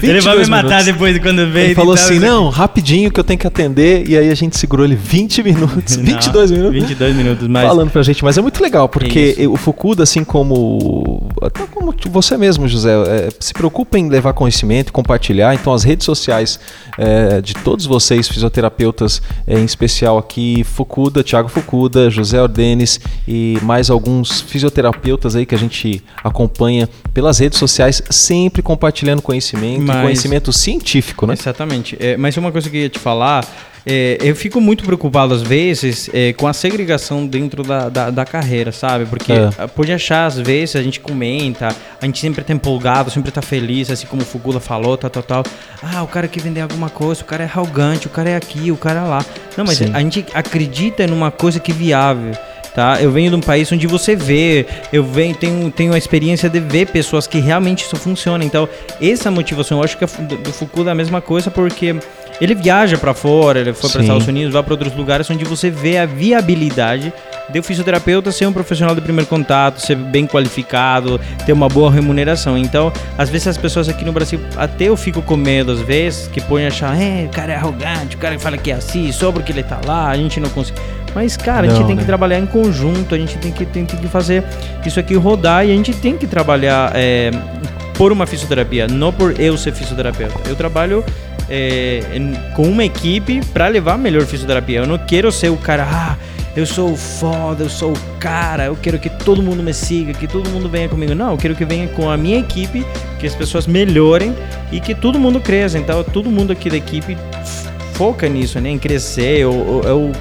22 0.01 0.03
Ele 0.03 0.21
vai 0.21 0.39
me 0.39 0.47
matar 0.47 0.69
minutos. 0.69 0.87
depois 0.87 1.15
de 1.15 1.21
quando 1.21 1.51
veio. 1.51 1.67
Ele 1.67 1.75
falou 1.75 1.95
assim, 1.95 2.19
não, 2.19 2.49
rapidinho 2.49 3.11
que 3.11 3.19
eu 3.19 3.25
tenho 3.25 3.39
que 3.39 3.47
atender, 3.47 4.09
e 4.09 4.17
aí 4.17 4.31
a 4.31 4.35
gente 4.35 4.57
segurou 4.57 4.85
ele 4.85 4.97
20 4.97 5.43
minutos, 5.45 5.95
aqui. 5.95 6.05
22 6.05 6.51
Não, 6.51 6.59
minutos. 6.59 6.81
22 6.81 7.17
minutos, 7.17 7.49
mas... 7.49 7.67
Falando 7.67 7.91
pra 7.91 8.03
gente, 8.03 8.23
mas 8.25 8.39
é 8.39 8.43
muito 8.43 8.63
legal, 8.63 8.89
porque 8.89 9.37
Isso. 9.39 9.53
o 9.53 9.57
Fukuda, 9.57 10.03
assim 10.03 10.25
como 10.25 11.14
até 11.47 11.67
como 11.67 11.95
você 12.11 12.37
mesmo, 12.37 12.67
José, 12.67 12.91
é, 12.93 13.29
se 13.39 13.53
preocupa 13.53 13.99
em 13.99 14.09
levar 14.09 14.33
conhecimento, 14.33 14.93
compartilhar. 14.93 15.55
Então, 15.55 15.73
as 15.73 15.83
redes 15.83 16.05
sociais 16.05 16.59
é, 16.99 17.41
de 17.41 17.55
todos 17.55 17.87
vocês, 17.87 18.29
fisioterapeutas, 18.29 19.21
é, 19.47 19.59
em 19.59 19.65
especial 19.65 20.19
aqui, 20.19 20.65
Fukuda, 20.65 21.23
Thiago 21.23 21.49
Fukuda, 21.49 22.11
José 22.11 22.41
Ordenes 22.41 23.01
e 23.27 23.59
mais 23.63 23.91
alguns 23.91 24.41
fisioterapeutas 24.41 25.37
aí 25.37 25.45
que 25.47 25.55
a 25.55 25.59
gente 25.59 26.03
acompanha 26.23 26.89
pelas 27.13 27.39
redes 27.39 27.59
sociais, 27.59 28.03
sempre 28.11 28.63
compartilhando 28.63 29.23
conhecimento, 29.23 29.83
Mas- 29.83 30.03
conhecimento 30.03 30.53
científico, 30.53 31.27
né? 31.27 31.35
Exatamente. 31.35 31.97
É, 32.01 32.17
mas 32.17 32.37
uma 32.37 32.53
coisa 32.53 32.69
que 32.71 32.77
eu 32.77 32.81
ia 32.83 32.89
te 32.89 32.99
falar, 32.99 33.47
é, 33.87 34.19
eu 34.21 34.35
fico 34.35 34.61
muito 34.61 34.85
preocupado 34.85 35.35
às 35.35 35.43
vezes 35.43 36.09
é, 36.13 36.33
com 36.33 36.47
a 36.47 36.53
segregação 36.53 37.27
dentro 37.27 37.63
da, 37.63 37.89
da, 37.89 38.11
da 38.11 38.25
carreira, 38.25 38.73
sabe? 38.73 39.05
Porque 39.05 39.33
É. 39.33 39.51
ah, 39.59 39.69
pode 39.69 39.93
achar, 39.93 40.27
às 40.27 40.39
vezes, 40.39 40.77
a 40.77 40.83
gente 40.83 41.01
comenta, 41.01 41.69
a 42.01 42.07
gente 42.07 42.19
sempre 42.19 42.43
tá 42.43 42.53
empolgado, 42.53 43.11
sempre 43.11 43.31
tá 43.31 43.43
feliz, 43.43 43.91
assim 43.91 44.07
como 44.07 44.23
o 44.23 44.25
Fugula 44.25 44.61
falou, 44.61 44.97
tal, 44.97 45.11
tal, 45.11 45.23
tal. 45.23 45.45
Ah, 45.83 46.03
o 46.03 46.07
cara 46.09 46.27
quer 46.29 46.41
vender 46.41 46.61
alguma 46.63 46.89
coisa, 46.89 47.23
o 47.23 47.25
cara 47.25 47.43
é 47.43 47.47
arrogante, 47.47 48.07
o 48.07 48.11
cara 48.11 48.31
é 48.31 48.37
aqui, 48.37 48.71
o 48.71 48.77
cara 48.77 49.01
é 49.01 49.05
lá. 49.05 49.25
Não, 49.57 49.65
mas 49.65 49.79
Sim. 49.79 49.91
a 49.93 50.01
gente 50.01 50.25
acredita 50.33 51.07
numa 51.07 51.31
coisa 51.31 51.61
que 51.61 51.73
é 51.73 51.75
viável. 51.75 52.33
Tá? 52.75 53.01
Eu 53.01 53.13
venho 53.13 53.31
de 53.31 53.37
um 53.37 53.41
país 53.41 53.71
onde 53.71 53.87
você 53.87 54.17
vê, 54.17 54.67
eu 54.93 55.05
venho, 55.05 55.33
tenho, 55.37 55.71
tenho 55.71 55.93
a 55.95 55.99
experiência 55.99 56.51
de 56.51 56.59
ver 56.59 56.89
pessoas 56.89 57.25
que 57.25 57.39
realmente 57.39 57.85
isso 57.85 57.95
funciona. 57.97 58.45
Então, 58.45 58.69
essa 59.01 59.31
motivação, 59.31 59.79
eu 59.79 59.85
acho 59.85 59.97
que 59.97 60.05
Fu- 60.09 60.23
do, 60.23 60.53
Foucault 60.53 60.89
é 60.89 60.91
a 60.91 60.95
mesma 60.95 61.21
coisa, 61.21 61.53
porque 61.53 61.95
ele 62.41 62.53
viaja 62.55 62.99
para 62.99 63.15
fora, 63.15 63.61
ele 63.61 63.73
foi 63.73 63.89
para. 63.91 64.01
Estados 64.03 64.27
Unidos, 64.27 64.53
vai 64.53 64.63
para 64.65 64.73
outros 64.73 64.93
lugares 64.97 65.31
onde 65.31 65.45
você 65.45 65.71
vê 65.71 65.99
a 65.99 66.05
viabilidade 66.07 67.13
de 67.49 67.59
o 67.61 67.63
fisioterapeuta 67.63 68.33
ser 68.33 68.47
um 68.47 68.53
profissional 68.53 68.93
de 68.95 69.01
primeiro 69.01 69.29
contato, 69.31 69.79
ser 69.81 69.95
bem 69.95 70.27
qualificado, 70.27 71.21
ter 71.47 71.53
uma 71.53 71.69
boa 71.69 71.93
remuneração. 71.93 72.59
Então, 72.59 72.93
às 73.17 73.29
vezes 73.29 73.47
as 73.47 73.57
pessoas 73.57 73.89
aqui 73.89 74.05
no 74.05 74.11
Brasil, 74.13 74.41
até 74.57 74.87
eu 74.87 74.97
fico 74.97 75.23
com 75.23 75.37
medo 75.37 75.71
às 75.71 75.81
vezes, 75.81 76.27
que 76.27 76.41
põem 76.41 76.65
a 76.65 76.69
achar, 76.69 77.01
é, 77.01 77.27
o 77.27 77.29
cara 77.29 77.53
é 77.53 77.57
arrogante, 77.57 78.17
o 78.17 78.19
cara 78.19 78.37
fala 78.39 78.57
que 78.59 78.71
é 78.73 78.75
assim, 78.75 79.13
só 79.13 79.31
porque 79.31 79.53
ele 79.53 79.63
tá 79.63 79.81
lá, 79.87 80.09
a 80.09 80.17
gente 80.17 80.41
não 80.41 80.49
consegue. 80.51 80.81
Mas, 81.15 81.37
cara, 81.37 81.67
a 81.67 81.71
gente 81.71 81.81
Não, 81.81 81.87
tem 81.87 81.97
né? 81.97 82.03
que 82.03 82.07
trabalhar 82.07 82.39
em 82.39 82.47
conjunto, 82.47 83.15
a 83.15 83.19
gente 83.19 83.39
tem 83.39 83.53
que, 83.53 83.65
tem, 83.65 83.85
tem 83.85 83.99
que 83.99 84.09
fazer 84.09 84.43
isso 84.85 84.99
aqui 84.99 85.15
rodar 85.15 85.65
e 85.67 85.71
a 85.71 85.75
gente 85.75 85.93
tem 85.93 86.17
que 86.17 86.27
trabalhar 86.27 86.93
é, 86.95 87.31
por 87.95 88.11
uma 88.11 88.27
fisioterapia, 88.27 88.89
não 88.89 89.13
por 89.13 89.39
eu 89.41 89.57
ser 89.57 89.73
fisioterapeuta. 89.73 90.49
Eu 90.49 90.57
trabalho 90.57 91.05
é, 91.49 92.01
com 92.55 92.63
uma 92.63 92.85
equipe 92.85 93.41
para 93.53 93.69
levar 93.69 93.95
a 93.95 93.99
melhor 93.99 94.23
fisioterapia. 94.27 94.81
Eu 94.81 94.87
não 94.87 94.99
quero 94.99 95.31
ser 95.31 95.51
o 95.51 95.57
cara, 95.57 95.87
ah, 95.89 96.17
eu 96.57 96.67
sou 96.67 96.93
o 96.93 96.97
foda, 96.97 97.65
eu 97.65 97.69
sou 97.69 97.93
o 97.93 97.99
cara, 98.19 98.67
eu 98.67 98.77
quero 98.81 98.99
que 98.99 99.11
todo 99.11 99.43
mundo 99.43 99.63
me 99.63 99.75
siga, 99.75 100.13
que 100.13 100.27
todo 100.27 100.49
mundo 100.51 100.69
venha 100.69 100.89
comigo. 100.89 101.15
Não, 101.15 101.33
eu 101.33 101.37
quero 101.37 101.55
que 101.55 101.65
venha 101.65 101.89
com 101.89 102.09
a 102.09 102.17
minha 102.17 102.39
equipe, 102.39 102.87
que 103.19 103.27
as 103.27 103.35
pessoas 103.35 103.67
melhorem 103.67 104.35
e 104.71 104.81
que 104.81 104.95
todo 104.95 105.19
mundo 105.19 105.41
cresça. 105.41 105.79
Então, 105.79 106.03
todo 106.05 106.31
mundo 106.31 106.53
aqui 106.53 106.71
da 106.71 106.77
equipe 106.77 107.17
foca 107.95 108.29
nisso, 108.29 108.61
né? 108.61 108.71
Em 108.71 108.79
crescer. 108.79 109.39
Eu, 109.39 109.83
eu, 109.85 109.89
eu, 109.89 110.13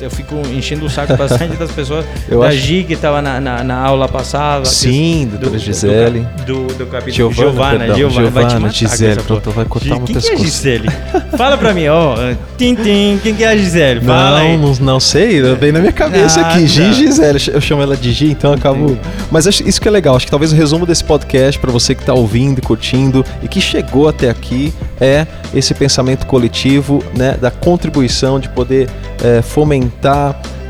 eu 0.00 0.10
fico 0.10 0.34
enchendo 0.54 0.86
o 0.86 0.90
saco 0.90 1.16
bastante 1.16 1.56
das 1.56 1.70
pessoas. 1.72 2.04
Eu 2.28 2.40
da 2.40 2.48
acho- 2.48 2.56
Gi, 2.58 2.84
que 2.84 2.92
estava 2.94 3.20
na, 3.22 3.40
na, 3.40 3.64
na 3.64 3.76
aula 3.80 4.06
passada. 4.08 4.64
Sim, 4.64 5.24
do- 5.26 5.30
doutora 5.38 5.50
do- 5.52 5.58
Gisele. 5.58 6.26
Do, 6.46 6.66
do, 6.66 6.74
do 6.74 6.86
capítulo. 6.86 7.32
Giovana, 7.32 7.86
Giovana, 7.86 7.94
Giovana, 7.96 8.30
vai 8.30 8.44
te 8.44 8.50
Giovana, 8.50 8.60
matar 8.60 8.60
com 8.60 8.70
Gisele, 8.72 9.22
pronto, 9.22 9.50
vai 9.50 9.64
cortar 9.64 9.84
Gi- 9.86 9.94
meu 9.94 10.00
Quem 10.04 10.16
que 10.16 10.28
é. 10.32 10.36
Gisele? 10.36 10.88
Fala 11.36 11.56
pra 11.58 11.72
mim, 11.74 11.88
ó. 11.88 12.14
Tim, 12.56 12.74
tim, 12.74 13.18
quem 13.22 13.34
que 13.34 13.42
é 13.44 13.48
a 13.48 13.56
Gisele? 13.56 14.00
Fala. 14.02 14.42
Não, 14.44 14.58
não, 14.58 14.74
não 14.74 15.00
sei, 15.00 15.40
veio 15.56 15.72
na 15.72 15.80
minha 15.80 15.92
cabeça 15.92 16.40
Ah, 16.40 16.50
aqui. 16.54 16.66
Gi. 16.66 16.92
Gisele, 16.94 17.40
eu 17.52 17.60
chamo 17.60 17.82
ela 17.82 17.96
de 17.96 18.12
Gi, 18.12 18.30
então 18.30 18.52
acabo. 18.52 18.98
Mas 19.30 19.46
acho- 19.46 19.66
isso 19.68 19.80
que 19.80 19.88
é 19.88 19.90
legal, 19.90 20.14
acho 20.16 20.26
que 20.26 20.30
talvez 20.30 20.52
o 20.52 20.56
resumo 20.56 20.84
desse 20.86 21.04
podcast 21.04 21.58
para 21.58 21.70
você 21.72 21.94
que 21.94 22.04
tá 22.04 22.14
ouvindo 22.14 22.58
e 22.58 22.62
curtindo 22.62 23.24
e 23.42 23.48
que 23.48 23.60
chegou 23.60 24.08
até 24.08 24.28
aqui 24.30 24.72
é 25.00 25.26
esse 25.54 25.72
pensamento 25.74 26.26
coletivo, 26.26 27.02
né, 27.16 27.36
da 27.40 27.50
contribuição 27.50 28.38
de 28.40 28.48
poder 28.48 28.88
eh, 29.22 29.42
fomentar 29.42 29.87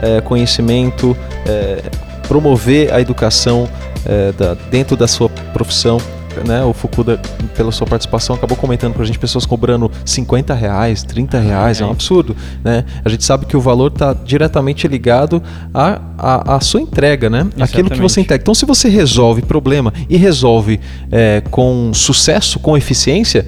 eh, 0.03 0.21
conhecimento, 0.23 1.17
eh, 1.47 1.83
promover 2.27 2.93
a 2.93 3.01
educação 3.01 3.69
eh, 4.07 4.33
da- 4.37 4.55
dentro 4.71 4.97
da 4.97 5.09
sua 5.09 5.29
profissão 5.29 5.99
né, 6.47 6.63
o 6.65 6.73
Fukuda, 6.73 7.21
pela 7.57 7.73
sua 7.73 7.87
participação, 7.87 8.37
acabou 8.37 8.57
comentando 8.57 8.95
pra 8.95 9.05
gente 9.05 9.19
pessoas 9.19 9.47
cobrando 9.47 9.91
50 10.05 10.55
reais, 10.55 11.03
30 11.03 11.39
reais, 11.39 11.81
é, 11.81 11.85
um 11.85 11.91
absurdo, 11.91 12.37
né? 12.63 12.85
A 13.05 13.09
gente 13.09 13.25
sabe 13.25 13.47
que 13.47 13.57
o 13.57 13.61
valor 13.61 13.91
está 13.91 14.13
diretamente 14.13 14.87
ligado 14.87 15.43
à, 15.73 16.01
à, 16.17 16.57
à, 16.57 16.61
sua 16.61 16.81
entrega, 16.81 17.29
né? 17.29 17.41
Exatamente. 17.41 17.63
Aquilo 17.63 17.91
que 17.91 18.01
você 18.01 18.21
entrega. 18.21 18.43
Então, 18.43 18.55
se 18.55 18.67
você 18.67 18.89
resolve 18.89 19.43
problema 19.43 19.93
e 20.09 20.17
resolve 20.17 20.81
é, 21.11 21.43
com 21.51 21.93
sucesso, 21.95 22.59
com 22.59 22.77
eficiência, 22.77 23.47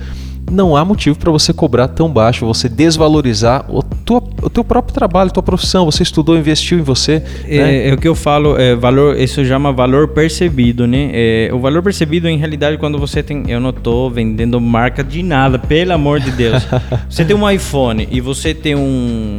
não 0.51 0.77
há 0.77 0.85
motivo 0.85 1.19
para 1.19 1.31
você 1.31 1.53
cobrar 1.53 1.89
tão 1.89 2.09
baixo, 2.09 2.45
você 2.45 2.69
desvalorizar 2.69 3.65
o, 3.69 3.83
tua, 3.83 4.23
o 4.43 4.51
teu 4.51 4.65
próprio 4.65 4.95
trabalho, 4.95 5.31
tua 5.31 5.43
profissão. 5.43 5.85
Você 5.85 6.03
estudou, 6.03 6.37
investiu 6.37 6.79
em 6.79 6.83
você. 6.83 7.23
É, 7.47 7.59
né? 7.59 7.89
é 7.89 7.95
o 7.95 7.97
que 7.97 8.09
eu 8.09 8.15
falo, 8.15 8.59
é, 8.59 8.75
valor, 8.75 9.19
isso 9.19 9.45
chama 9.45 9.73
valor 9.73 10.09
percebido, 10.09 10.87
né? 10.87 11.11
É, 11.13 11.51
o 11.53 11.59
valor 11.59 11.83
percebido, 11.83 12.29
em 12.29 12.37
realidade, 12.37 12.77
quando 12.79 12.99
você 12.99 13.23
tem. 13.23 13.45
Eu 13.49 13.61
não 13.61 13.71
estou 13.71 14.11
vendendo 14.11 14.61
marca 14.61 15.05
de 15.05 15.23
nada, 15.23 15.59
pelo 15.59 15.93
amor 15.93 16.21
de 16.21 16.31
Deus. 16.33 16.67
você 17.09 17.25
tem 17.25 17.37
um 17.37 17.49
iPhone 17.49 18.09
e 18.11 18.21
você 18.21 18.55
tem 18.55 18.75
um. 18.75 19.39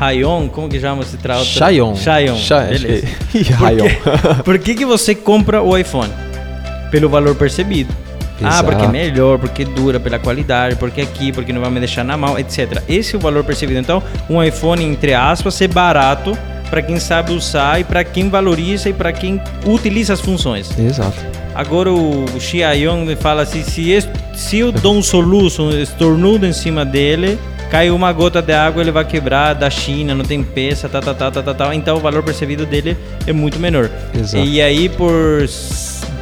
Hayon, 0.00 0.48
como 0.48 0.68
que 0.68 0.78
chama 0.78 1.02
esse 1.02 1.16
trato? 1.16 1.44
Xiaomi. 1.44 1.96
Xiaomi. 1.96 2.40
Beleza. 2.68 3.06
Por, 4.36 4.44
por 4.44 4.58
que, 4.58 4.74
que 4.74 4.84
você 4.84 5.14
compra 5.14 5.62
o 5.62 5.76
iPhone? 5.76 6.12
Pelo 6.90 7.08
valor 7.08 7.34
percebido. 7.34 7.92
Exato. 8.40 8.56
Ah, 8.56 8.62
porque 8.64 8.84
é 8.84 8.88
melhor, 8.88 9.38
porque 9.38 9.64
dura, 9.64 9.98
pela 9.98 10.18
qualidade, 10.18 10.76
porque 10.76 11.00
aqui, 11.00 11.32
porque 11.32 11.52
não 11.52 11.60
vai 11.60 11.70
me 11.70 11.78
deixar 11.78 12.04
na 12.04 12.16
mão, 12.16 12.38
etc. 12.38 12.82
Esse 12.88 13.14
é 13.14 13.18
o 13.18 13.20
valor 13.20 13.44
percebido. 13.44 13.78
Então, 13.78 14.02
um 14.28 14.42
iPhone, 14.42 14.84
entre 14.84 15.14
aspas, 15.14 15.54
ser 15.54 15.68
barato 15.68 16.36
para 16.70 16.82
quem 16.82 16.98
sabe 16.98 17.32
usar 17.32 17.80
e 17.80 17.84
para 17.84 18.02
quem 18.04 18.28
valoriza 18.28 18.88
e 18.88 18.92
para 18.92 19.12
quem 19.12 19.40
utiliza 19.64 20.12
as 20.12 20.20
funções. 20.20 20.76
Exato. 20.78 21.16
Agora 21.54 21.90
o 21.90 22.26
Xiaomi 22.38 23.16
fala 23.16 23.42
assim, 23.42 23.62
se, 23.62 24.06
se 24.34 24.58
eu 24.58 24.70
dou 24.70 24.94
um 24.94 25.02
soluço, 25.02 25.62
um 25.62 25.70
estornudo 25.70 26.44
em 26.44 26.52
cima 26.52 26.84
dele, 26.84 27.38
cai 27.70 27.90
uma 27.90 28.12
gota 28.12 28.42
de 28.42 28.52
água, 28.52 28.82
ele 28.82 28.90
vai 28.90 29.04
quebrar 29.04 29.54
da 29.54 29.70
China, 29.70 30.14
não 30.14 30.24
tem 30.24 30.42
peça, 30.42 30.88
tal, 30.88 31.00
tal, 31.00 31.14
tal, 31.14 31.30
tal, 31.30 31.54
tal. 31.54 31.72
Então 31.72 31.96
o 31.96 32.00
valor 32.00 32.22
percebido 32.22 32.66
dele 32.66 32.96
é 33.26 33.32
muito 33.32 33.58
menor. 33.58 33.90
Exato. 34.14 34.44
E 34.44 34.60
aí 34.60 34.88
por 34.88 35.48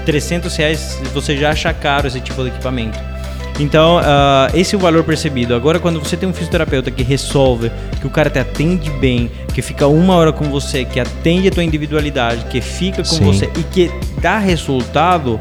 300 0.04 0.54
reais 0.56 1.00
você 1.12 1.36
já 1.36 1.50
acha 1.50 1.72
caro 1.72 2.06
esse 2.06 2.20
tipo 2.20 2.42
de 2.42 2.48
equipamento. 2.48 2.98
Então, 3.58 3.98
uh, 3.98 4.50
esse 4.56 4.74
é 4.74 4.78
o 4.78 4.80
valor 4.80 5.04
percebido. 5.04 5.54
Agora, 5.54 5.78
quando 5.78 6.00
você 6.00 6.16
tem 6.16 6.28
um 6.28 6.32
fisioterapeuta 6.32 6.90
que 6.90 7.02
resolve, 7.02 7.70
que 8.00 8.06
o 8.06 8.10
cara 8.10 8.28
te 8.28 8.38
atende 8.38 8.90
bem, 8.90 9.30
que 9.52 9.62
fica 9.62 9.86
uma 9.86 10.14
hora 10.16 10.32
com 10.32 10.46
você, 10.50 10.84
que 10.84 10.98
atende 10.98 11.48
a 11.48 11.50
tua 11.52 11.62
individualidade, 11.62 12.44
que 12.46 12.60
fica 12.60 12.98
com 12.98 13.04
Sim. 13.04 13.24
você 13.24 13.48
e 13.56 13.62
que 13.62 13.90
dá 14.20 14.38
resultado, 14.38 15.38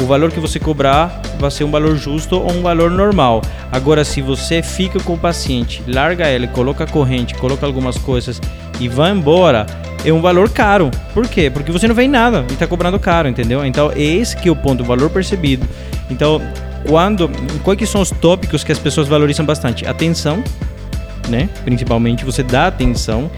o 0.00 0.04
valor 0.04 0.30
que 0.30 0.38
você 0.38 0.60
cobrar 0.60 1.22
vai 1.38 1.50
ser 1.50 1.64
um 1.64 1.70
valor 1.70 1.96
justo 1.96 2.36
ou 2.36 2.52
um 2.52 2.60
valor 2.60 2.90
normal. 2.90 3.40
Agora, 3.72 4.04
se 4.04 4.20
você 4.20 4.62
fica 4.62 5.00
com 5.00 5.14
o 5.14 5.18
paciente, 5.18 5.82
larga 5.86 6.28
ele, 6.28 6.48
coloca 6.48 6.84
a 6.84 6.86
corrente, 6.86 7.34
coloca 7.34 7.64
algumas 7.64 7.96
coisas 7.96 8.40
e 8.78 8.88
vai 8.88 9.10
embora, 9.10 9.66
é 10.04 10.12
um 10.12 10.20
valor 10.20 10.50
caro. 10.50 10.90
Por 11.12 11.26
quê? 11.26 11.50
Porque 11.50 11.72
você 11.72 11.88
não 11.88 11.94
vem 11.94 12.08
nada 12.08 12.44
e 12.48 12.52
está 12.52 12.66
cobrando 12.66 12.98
caro, 12.98 13.28
entendeu? 13.28 13.64
Então, 13.64 13.92
esse 13.96 14.36
que 14.36 14.48
é 14.48 14.52
o 14.52 14.56
ponto, 14.56 14.82
o 14.82 14.86
valor 14.86 15.10
percebido. 15.10 15.66
Então, 16.10 16.40
quando, 16.86 17.30
quais 17.62 17.78
que 17.78 17.86
são 17.86 18.00
os 18.00 18.10
tópicos 18.10 18.64
que 18.64 18.72
as 18.72 18.78
pessoas 18.78 19.08
valorizam 19.08 19.44
bastante? 19.44 19.86
Atenção, 19.86 20.42
né? 21.28 21.48
Principalmente, 21.64 22.24
você 22.24 22.42
dá 22.42 22.66
atenção. 22.68 23.30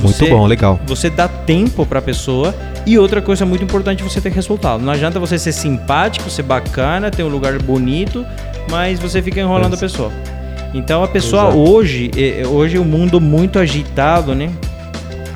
Muito 0.00 0.26
bom, 0.28 0.46
legal. 0.46 0.78
Você 0.86 1.10
dá 1.10 1.26
tempo 1.26 1.84
para 1.84 1.98
a 1.98 2.02
pessoa 2.02 2.54
e 2.86 2.98
outra 2.98 3.20
coisa 3.20 3.44
muito 3.44 3.64
importante, 3.64 4.02
você 4.02 4.20
ter 4.20 4.30
resultado. 4.30 4.82
Não 4.82 4.92
adianta 4.92 5.18
você 5.18 5.38
ser 5.38 5.52
simpático, 5.52 6.30
ser 6.30 6.42
bacana, 6.42 7.10
ter 7.10 7.22
um 7.22 7.28
lugar 7.28 7.58
bonito, 7.58 8.24
mas 8.70 9.00
você 9.00 9.20
fica 9.20 9.40
enrolando 9.40 9.72
é. 9.72 9.76
a 9.76 9.78
pessoa. 9.78 10.12
Então 10.72 11.02
a 11.02 11.08
pessoa 11.08 11.44
Exato. 11.44 11.58
hoje, 11.58 12.10
hoje 12.48 12.76
é 12.76 12.80
um 12.80 12.84
mundo 12.84 13.20
muito 13.20 13.58
agitado, 13.58 14.34
né? 14.34 14.50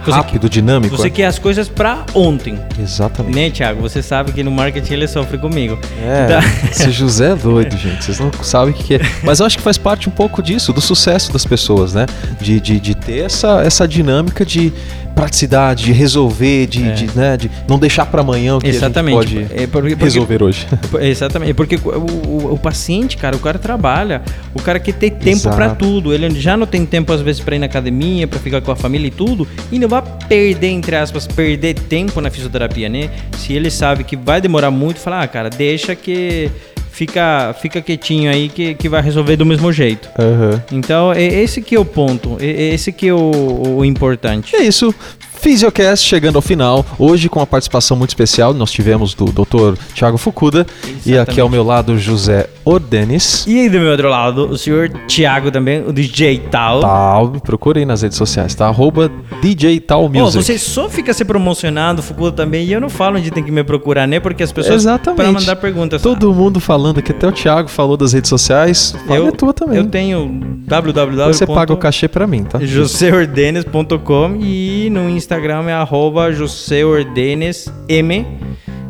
Você 0.05 0.17
rápido, 0.17 0.43
quer, 0.43 0.49
dinâmico. 0.49 0.97
Você 0.97 1.07
é? 1.07 1.11
quer 1.11 1.27
as 1.27 1.39
coisas 1.39 1.69
para 1.69 2.05
ontem. 2.15 2.59
Exatamente. 2.79 3.35
Né, 3.35 3.51
Thiago? 3.51 3.81
Você 3.83 4.03
sabe 4.03 4.33
que 4.33 4.43
no 4.43 4.51
marketing 4.51 4.93
ele 4.95 5.09
sofre 5.09 5.39
comigo. 5.39 5.79
É, 6.03 6.25
então... 6.25 6.41
esse 6.71 6.91
José 6.91 7.33
é 7.33 7.37
doido, 7.37 7.77
gente. 7.79 8.05
Vocês 8.05 8.19
não 8.19 8.31
sabem 8.43 8.75
o 8.75 8.77
que 8.77 8.95
é. 8.95 9.01
Mas 9.23 9.41
eu 9.41 9.47
acho 9.47 9.57
que 9.57 9.63
faz 9.63 9.79
parte 9.79 10.09
um 10.09 10.13
pouco 10.13 10.43
disso, 10.43 10.73
do 10.73 10.81
sucesso 10.81 11.33
das 11.33 11.45
pessoas, 11.45 11.95
né? 11.95 12.07
De, 12.41 12.61
de, 12.61 12.81
de 12.81 12.95
ter 12.95 13.25
essa, 13.25 13.63
essa 13.63 13.87
dinâmica 13.87 14.45
de 14.45 14.73
praticidade, 15.15 15.85
de 15.85 15.93
resolver, 15.93 16.67
de, 16.67 16.89
é. 16.89 16.93
de, 16.93 17.17
né, 17.17 17.37
de 17.37 17.51
não 17.69 17.79
deixar 17.79 18.07
para 18.07 18.21
amanhã 18.21 18.57
o 18.57 18.61
que 18.61 18.69
exatamente. 18.69 19.19
a 19.19 19.23
gente 19.23 19.49
pode 19.49 19.63
é 19.63 19.67
porque, 19.67 19.95
resolver 19.95 20.43
hoje. 20.43 20.67
Exatamente, 21.01 21.55
porque 21.55 21.77
o, 21.77 21.89
o, 21.89 22.55
o, 22.55 22.59
paciente, 22.59 23.17
cara, 23.17 23.37
o 23.37 23.39
cara 23.39 23.59
trabalha, 23.59 24.23
o 24.55 24.61
cara 24.61 24.79
quer 24.79 24.95
ter 24.95 25.11
tempo 25.11 25.43
para 25.51 25.75
tudo, 25.75 26.13
ele 26.13 26.29
já 26.41 26.57
não 26.57 26.67
tem 26.67 26.85
tempo 26.87 27.13
às 27.13 27.21
vezes 27.21 27.41
para 27.41 27.57
ir 27.57 27.59
na 27.59 27.67
academia, 27.67 28.27
para 28.27 28.39
ficar 28.39 28.61
com 28.61 28.71
a 28.71 28.77
família 28.77 29.09
e 29.09 29.11
tudo, 29.11 29.47
e 29.71 29.79
não 29.79 29.89
vai 29.89 30.03
perder, 30.29 30.69
entre 30.69 30.97
aspas, 30.97 31.27
perder 31.27 31.75
tempo 31.75 32.21
na 32.21 32.31
fisioterapia, 32.31 32.89
né? 32.89 33.11
Se 33.39 33.53
ele 33.53 33.71
sabe 33.71 34.05
que 34.05 34.17
vai 34.17 34.41
demorar 34.41 34.71
muito, 34.71 35.01
fala, 35.01 35.23
ah, 35.23 35.29
cara, 35.29 35.51
deixa 35.51 35.95
que 35.95 36.51
fica, 36.93 37.55
fica 37.61 37.81
quietinho 37.81 38.31
aí 38.31 38.49
que, 38.49 38.75
que 38.75 38.89
vai 38.89 39.03
resolver 39.03 39.37
do 39.37 39.47
mesmo 39.47 39.73
jeito. 39.73 40.09
Uhum. 40.19 40.61
Então, 40.71 41.13
é 41.13 41.25
esse 41.25 41.61
que 41.61 41.75
é 41.75 41.81
o 41.81 41.85
ponto, 41.85 42.37
é 42.39 42.75
esse 42.75 42.93
que 42.93 43.09
é 43.09 43.15
o, 43.15 43.79
o 43.79 43.85
importante. 43.85 44.55
É 44.55 44.63
isso. 44.63 44.95
Fisiocast 45.43 46.07
chegando 46.07 46.37
ao 46.37 46.43
final, 46.43 46.87
hoje 46.97 47.29
com 47.29 47.41
uma 47.41 47.47
participação 47.47 47.97
muito 47.97 48.11
especial, 48.11 48.55
nós 48.55 48.71
tivemos 48.71 49.13
do 49.13 49.25
Dr. 49.25 49.77
Thiago 49.93 50.17
Fukuda 50.17 50.65
Exatamente. 50.71 51.11
e 51.11 51.19
aqui 51.19 51.41
ao 51.41 51.49
meu 51.49 51.65
lado 51.65 51.99
José 51.99 52.49
Ordenes. 52.65 53.45
E 53.45 53.59
aí 53.59 53.69
do 53.69 53.81
meu 53.81 53.91
outro 53.91 54.09
lado, 54.09 54.47
o 54.49 54.57
senhor 54.57 54.89
Thiago 55.09 55.51
também, 55.51 55.85
o 55.85 55.93
DJ 55.93 56.45
Tal. 56.49 56.81
Tal, 56.81 57.31
procurem 57.45 57.85
nas 57.85 58.03
redes 58.03 58.17
sociais, 58.17 58.55
tá? 58.55 58.69
Arroba 58.69 59.11
DJ 59.43 59.81
Tal 59.81 60.09
Music. 60.09 60.45
Você 60.45 60.57
só 60.57 60.89
fica 60.89 61.13
se 61.13 61.25
promocionando, 61.25 62.05
Fukuda 62.05 62.31
também, 62.31 62.65
e 62.65 62.73
eu 62.73 62.81
não 62.81 62.89
falo 62.89 63.19
onde 63.19 63.33
tem 63.33 63.43
que 63.43 63.51
me 63.51 63.65
procurar, 63.65 64.07
né? 64.07 64.21
Porque 64.21 64.45
as 64.45 64.53
pessoas 64.53 64.83
Exatamente. 64.83 65.17
para 65.23 65.33
mandar 65.33 65.57
perguntas. 65.57 66.01
Todo 66.03 66.33
mundo 66.33 66.61
falando 66.61 67.01
aqui, 67.01 67.11
até 67.11 67.27
o 67.27 67.33
Thiago 67.33 67.69
falou 67.69 67.97
das 67.97 68.13
redes 68.13 68.29
sociais, 68.29 68.95
fala 69.09 69.19
eu, 69.19 69.27
a 69.27 69.33
tua 69.33 69.53
também. 69.53 69.79
Eu 69.79 69.89
tenho 69.89 70.41
www. 70.69 71.27
Você 71.27 71.49
paga 71.49 71.73
o 71.73 71.77
cachê 71.77 72.07
para 72.07 72.29
mim, 72.29 72.45
tá? 72.45 72.61
joseordenes.com 72.61 74.37
e 74.41 74.89
no 74.89 75.11
Instagram 75.11 75.32
Instagram 75.33 75.65
é 75.71 75.73
arroba 75.73 76.29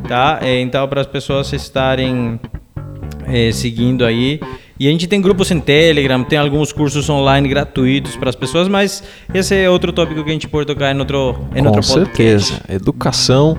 tá? 0.08 0.40
É, 0.42 0.60
então, 0.60 0.88
para 0.88 1.00
as 1.00 1.06
pessoas 1.06 1.52
estarem 1.52 2.40
é, 3.28 3.52
seguindo 3.52 4.04
aí. 4.04 4.40
E 4.80 4.88
a 4.88 4.90
gente 4.90 5.06
tem 5.06 5.20
grupos 5.20 5.52
em 5.52 5.60
Telegram, 5.60 6.24
tem 6.24 6.36
alguns 6.36 6.72
cursos 6.72 7.08
online 7.08 7.48
gratuitos 7.48 8.16
para 8.16 8.28
as 8.28 8.34
pessoas, 8.34 8.66
mas 8.66 9.04
esse 9.32 9.54
é 9.54 9.70
outro 9.70 9.92
tópico 9.92 10.24
que 10.24 10.30
a 10.30 10.32
gente 10.32 10.48
pode 10.48 10.66
tocar 10.66 10.92
em 10.92 10.98
outro, 10.98 11.36
em 11.54 11.62
Com 11.62 11.68
outro 11.68 11.82
certeza. 11.84 12.60
Educação 12.68 13.56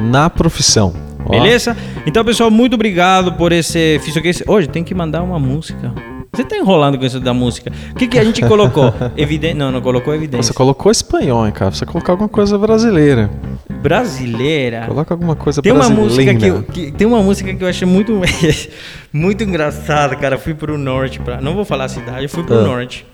na 0.00 0.28
profissão. 0.28 0.92
Beleza? 1.30 1.76
Então, 2.04 2.24
pessoal, 2.24 2.50
muito 2.50 2.74
obrigado 2.74 3.32
por 3.34 3.52
esse. 3.52 4.00
Hoje 4.48 4.66
tem 4.66 4.82
que 4.82 4.92
mandar 4.92 5.22
uma 5.22 5.38
música. 5.38 5.94
Você 6.34 6.44
tá 6.44 6.56
enrolando 6.56 6.98
com 6.98 7.04
isso 7.04 7.20
da 7.20 7.32
música. 7.32 7.70
O 7.92 7.94
que, 7.94 8.08
que 8.08 8.18
a 8.18 8.24
gente 8.24 8.44
colocou? 8.46 8.92
Evidência. 9.16 9.54
Não, 9.56 9.70
não 9.70 9.80
colocou 9.80 10.14
evidência. 10.14 10.52
Você 10.52 10.52
colocou 10.52 10.90
espanhol, 10.90 11.46
hein, 11.46 11.52
cara. 11.52 11.70
Você 11.70 11.86
colocou 11.86 12.12
alguma 12.12 12.28
coisa 12.28 12.58
brasileira. 12.58 13.30
Brasileira? 13.70 14.86
Coloca 14.88 15.14
alguma 15.14 15.36
coisa 15.36 15.62
tem 15.62 15.72
brasileira. 15.72 16.02
Uma 16.02 16.08
música 16.08 16.34
que, 16.34 16.46
eu, 16.46 16.62
que, 16.62 16.92
tem 16.92 17.06
uma 17.06 17.22
música 17.22 17.54
que 17.54 17.62
eu 17.62 17.68
achei 17.68 17.86
muito, 17.86 18.20
muito 19.14 19.44
engraçada, 19.44 20.16
cara. 20.16 20.36
Fui 20.36 20.52
pro 20.52 20.76
norte. 20.76 21.20
Pra, 21.20 21.40
não 21.40 21.54
vou 21.54 21.64
falar 21.64 21.84
a 21.84 21.88
cidade, 21.88 22.24
eu 22.24 22.28
fui 22.28 22.42
pro 22.42 22.58
ah. 22.58 22.62
norte. 22.62 23.06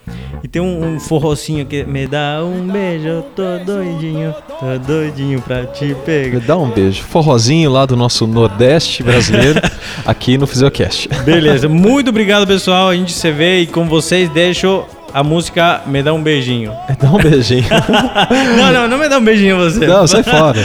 E 0.42 0.48
tem 0.48 0.62
um, 0.62 0.94
um 0.94 0.98
forrocinho 0.98 1.66
que 1.66 1.84
me 1.84 2.06
dá 2.06 2.40
um 2.42 2.66
beijo, 2.66 3.22
tô 3.36 3.42
doidinho, 3.64 4.34
tô 4.48 4.78
doidinho 4.78 5.40
pra 5.42 5.66
te 5.66 5.94
pegar. 6.06 6.36
Me 6.36 6.40
dá 6.40 6.56
um 6.56 6.70
beijo. 6.70 7.02
Forrozinho 7.02 7.70
lá 7.70 7.84
do 7.84 7.94
nosso 7.94 8.26
Nordeste 8.26 9.02
brasileiro, 9.02 9.60
aqui 10.06 10.38
no 10.38 10.46
Fisiocast. 10.46 11.08
Beleza, 11.24 11.68
muito 11.68 12.08
obrigado 12.08 12.46
pessoal. 12.46 12.88
A 12.88 12.96
gente 12.96 13.12
se 13.12 13.30
vê 13.30 13.60
e 13.60 13.66
com 13.66 13.86
vocês 13.86 14.30
deixo 14.30 14.82
a 15.12 15.22
música 15.22 15.82
Me 15.86 16.02
Dá 16.02 16.14
um 16.14 16.22
Beijinho. 16.22 16.72
Me 16.88 16.96
dá 16.96 17.10
um 17.10 17.18
beijinho. 17.18 17.66
não, 18.56 18.72
não, 18.72 18.88
não 18.88 18.98
me 18.98 19.08
dá 19.08 19.18
um 19.18 19.24
beijinho 19.24 19.58
você. 19.58 19.86
Não, 19.86 20.06
sai 20.06 20.22
fora. 20.22 20.58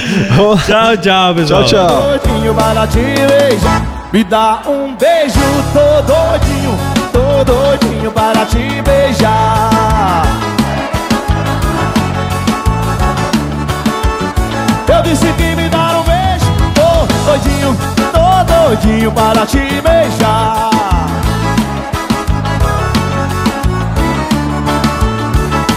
tchau, 0.66 0.98
tchau, 0.98 1.36
pessoal. 1.36 1.66
Tchau, 1.66 2.20
tchau. 2.22 3.95
Me 4.12 4.24
dá 4.24 4.62
um 4.66 4.96
beijo, 4.96 5.40
tô 5.74 6.02
doidinho 7.44 8.12
para 8.12 8.46
te 8.46 8.82
beijar. 8.82 10.24
Eu 14.88 15.04
disse 15.04 15.26
que 15.34 15.56
me 15.56 15.68
dá 15.68 16.00
um 16.00 16.04
beijo, 16.04 16.46
tô 18.14 18.44
doidinho 18.44 19.12
para 19.12 19.46
te 19.46 19.82
beijar. 19.82 20.70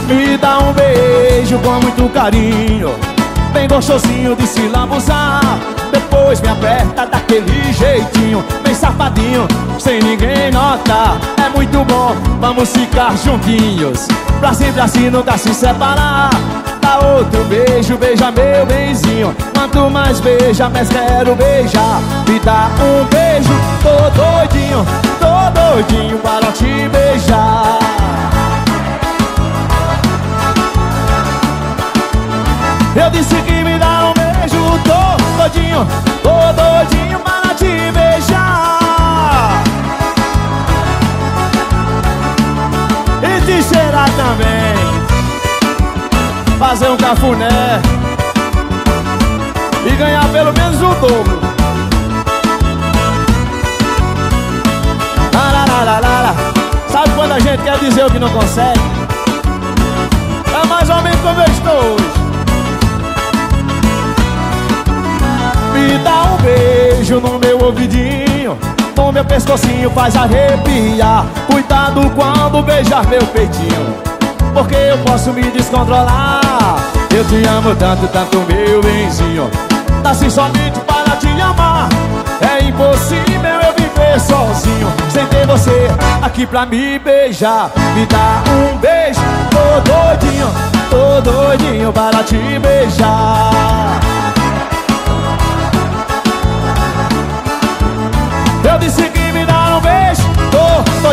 Me 0.07 0.37
dá 0.39 0.59
um 0.59 0.73
beijo 0.73 1.59
com 1.59 1.81
muito 1.81 2.09
carinho 2.13 3.08
Bem 3.59 3.67
gostosinho 3.67 4.37
de 4.37 4.47
se 4.47 4.61
lambuzar. 4.69 5.41
Depois 5.91 6.41
me 6.41 6.49
aperta 6.49 7.07
daquele 7.07 7.73
jeitinho 7.73 8.45
Bem 8.63 8.73
safadinho, 8.73 9.49
sem 9.81 10.01
ninguém 10.01 10.53
notar. 10.53 11.19
É 11.45 11.49
muito 11.49 11.85
bom, 11.85 12.15
vamos 12.41 12.69
ficar 12.69 13.17
juntinhos. 13.17 14.07
Pra 14.39 14.55
sempre 14.55 14.81
assim 14.81 15.11
nunca 15.11 15.37
se 15.37 15.53
separar. 15.53 16.31
Dá 16.81 17.01
outro 17.05 17.43
beijo, 17.47 17.97
beija 17.97 18.31
meu 18.31 18.65
benzinho. 18.65 19.35
Quanto 19.53 19.91
mais 19.91 20.21
beija, 20.21 20.69
mais 20.69 20.89
quero 20.89 21.35
beijar. 21.35 22.01
Me 22.29 22.39
dá 22.39 22.71
um 22.81 23.05
beijo, 23.07 23.51
tô 23.83 24.09
doidinho 24.11 24.87
Tô 25.19 25.61
doidinho. 25.61 26.17
Para 26.19 26.53
te 26.53 26.65
beijar 26.65 26.98
doidinho, 35.49 35.87
tô 36.23 36.53
doidinho 36.53 37.19
para 37.21 37.55
te 37.55 37.91
beijar. 37.93 39.63
E 43.23 43.41
te 43.47 43.63
cheirar 43.63 44.09
também. 44.11 44.77
Fazer 46.59 46.91
um 46.91 46.97
cafuné. 46.97 47.81
E 49.87 49.97
ganhar 49.97 50.29
pelo 50.29 50.53
menos 50.53 50.83
o 50.83 50.95
dobro. 50.95 51.49
Sabe 56.91 57.11
quando 57.15 57.33
a 57.33 57.39
gente 57.39 57.63
quer 57.63 57.79
dizer 57.79 58.05
o 58.05 58.11
que 58.11 58.19
não 58.19 58.31
consegue? 58.31 58.81
É 60.53 60.67
mais 60.67 60.91
ou 60.91 61.01
menos 61.01 61.21
como 61.21 61.41
eu 61.41 61.47
estou 61.47 61.95
hoje 61.95 62.18
Me 65.79 65.97
dá 65.99 66.25
um 66.25 66.37
beijo 66.43 67.21
no 67.21 67.39
meu 67.39 67.65
ouvidinho. 67.65 68.59
No 68.97 69.13
meu 69.13 69.25
pescocinho 69.25 69.89
faz 69.91 70.17
arrepiar. 70.17 71.25
Cuidado 71.47 72.01
quando 72.17 72.63
beijar 72.65 73.07
meu 73.07 73.25
peitinho. 73.27 73.95
Porque 74.53 74.75
eu 74.75 74.99
posso 74.99 75.33
me 75.33 75.43
descontrolar. 75.53 76.79
Eu 77.15 77.25
te 77.25 77.47
amo 77.47 77.77
tanto, 77.77 78.09
tanto 78.09 78.39
meu 78.39 78.83
benzinho. 78.83 79.49
Nasci 80.03 80.29
somente 80.29 80.81
para 80.81 81.15
te 81.17 81.29
amar. 81.41 81.89
É 82.41 82.65
impossível 82.65 83.61
eu 83.63 83.73
viver 83.77 84.21
sozinho. 84.21 84.93
Sem 85.11 85.27
ter 85.27 85.47
você 85.47 85.89
aqui 86.21 86.45
pra 86.45 86.67
me 86.67 86.99
beijar. 86.99 87.71
Me 87.95 88.05
dá 88.07 88.43
um 88.51 88.77
beijo, 88.79 89.21
tô 89.51 89.81
doidinho 89.91 90.49
Tô 90.91 91.21
doidinho 91.21 91.93
para 91.93 92.25
te 92.25 92.37
beijar 92.59 94.01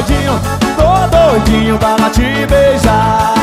doidinho, 0.06 0.40
tô 0.76 1.08
doidinho 1.08 1.78
para 1.78 2.10
te 2.10 2.46
beijar. 2.48 3.34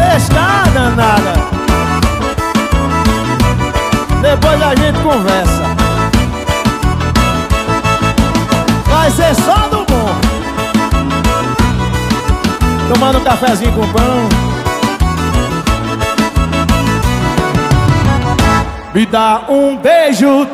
É! 0.00 0.16
Está 0.16 0.64
danada. 0.74 1.32
Depois 4.20 4.62
a 4.62 4.74
gente 4.74 4.98
conversa. 5.00 5.62
Vai 8.86 9.10
ser 9.10 9.34
só 9.36 9.68
do 9.68 9.84
bom. 9.84 10.14
Tomando 12.92 13.18
um 13.18 13.24
cafezinho 13.24 13.72
com 13.72 13.86
pão 13.88 14.45
Me 18.96 19.04
dá 19.04 19.44
um 19.50 19.76
beijo 19.76 20.48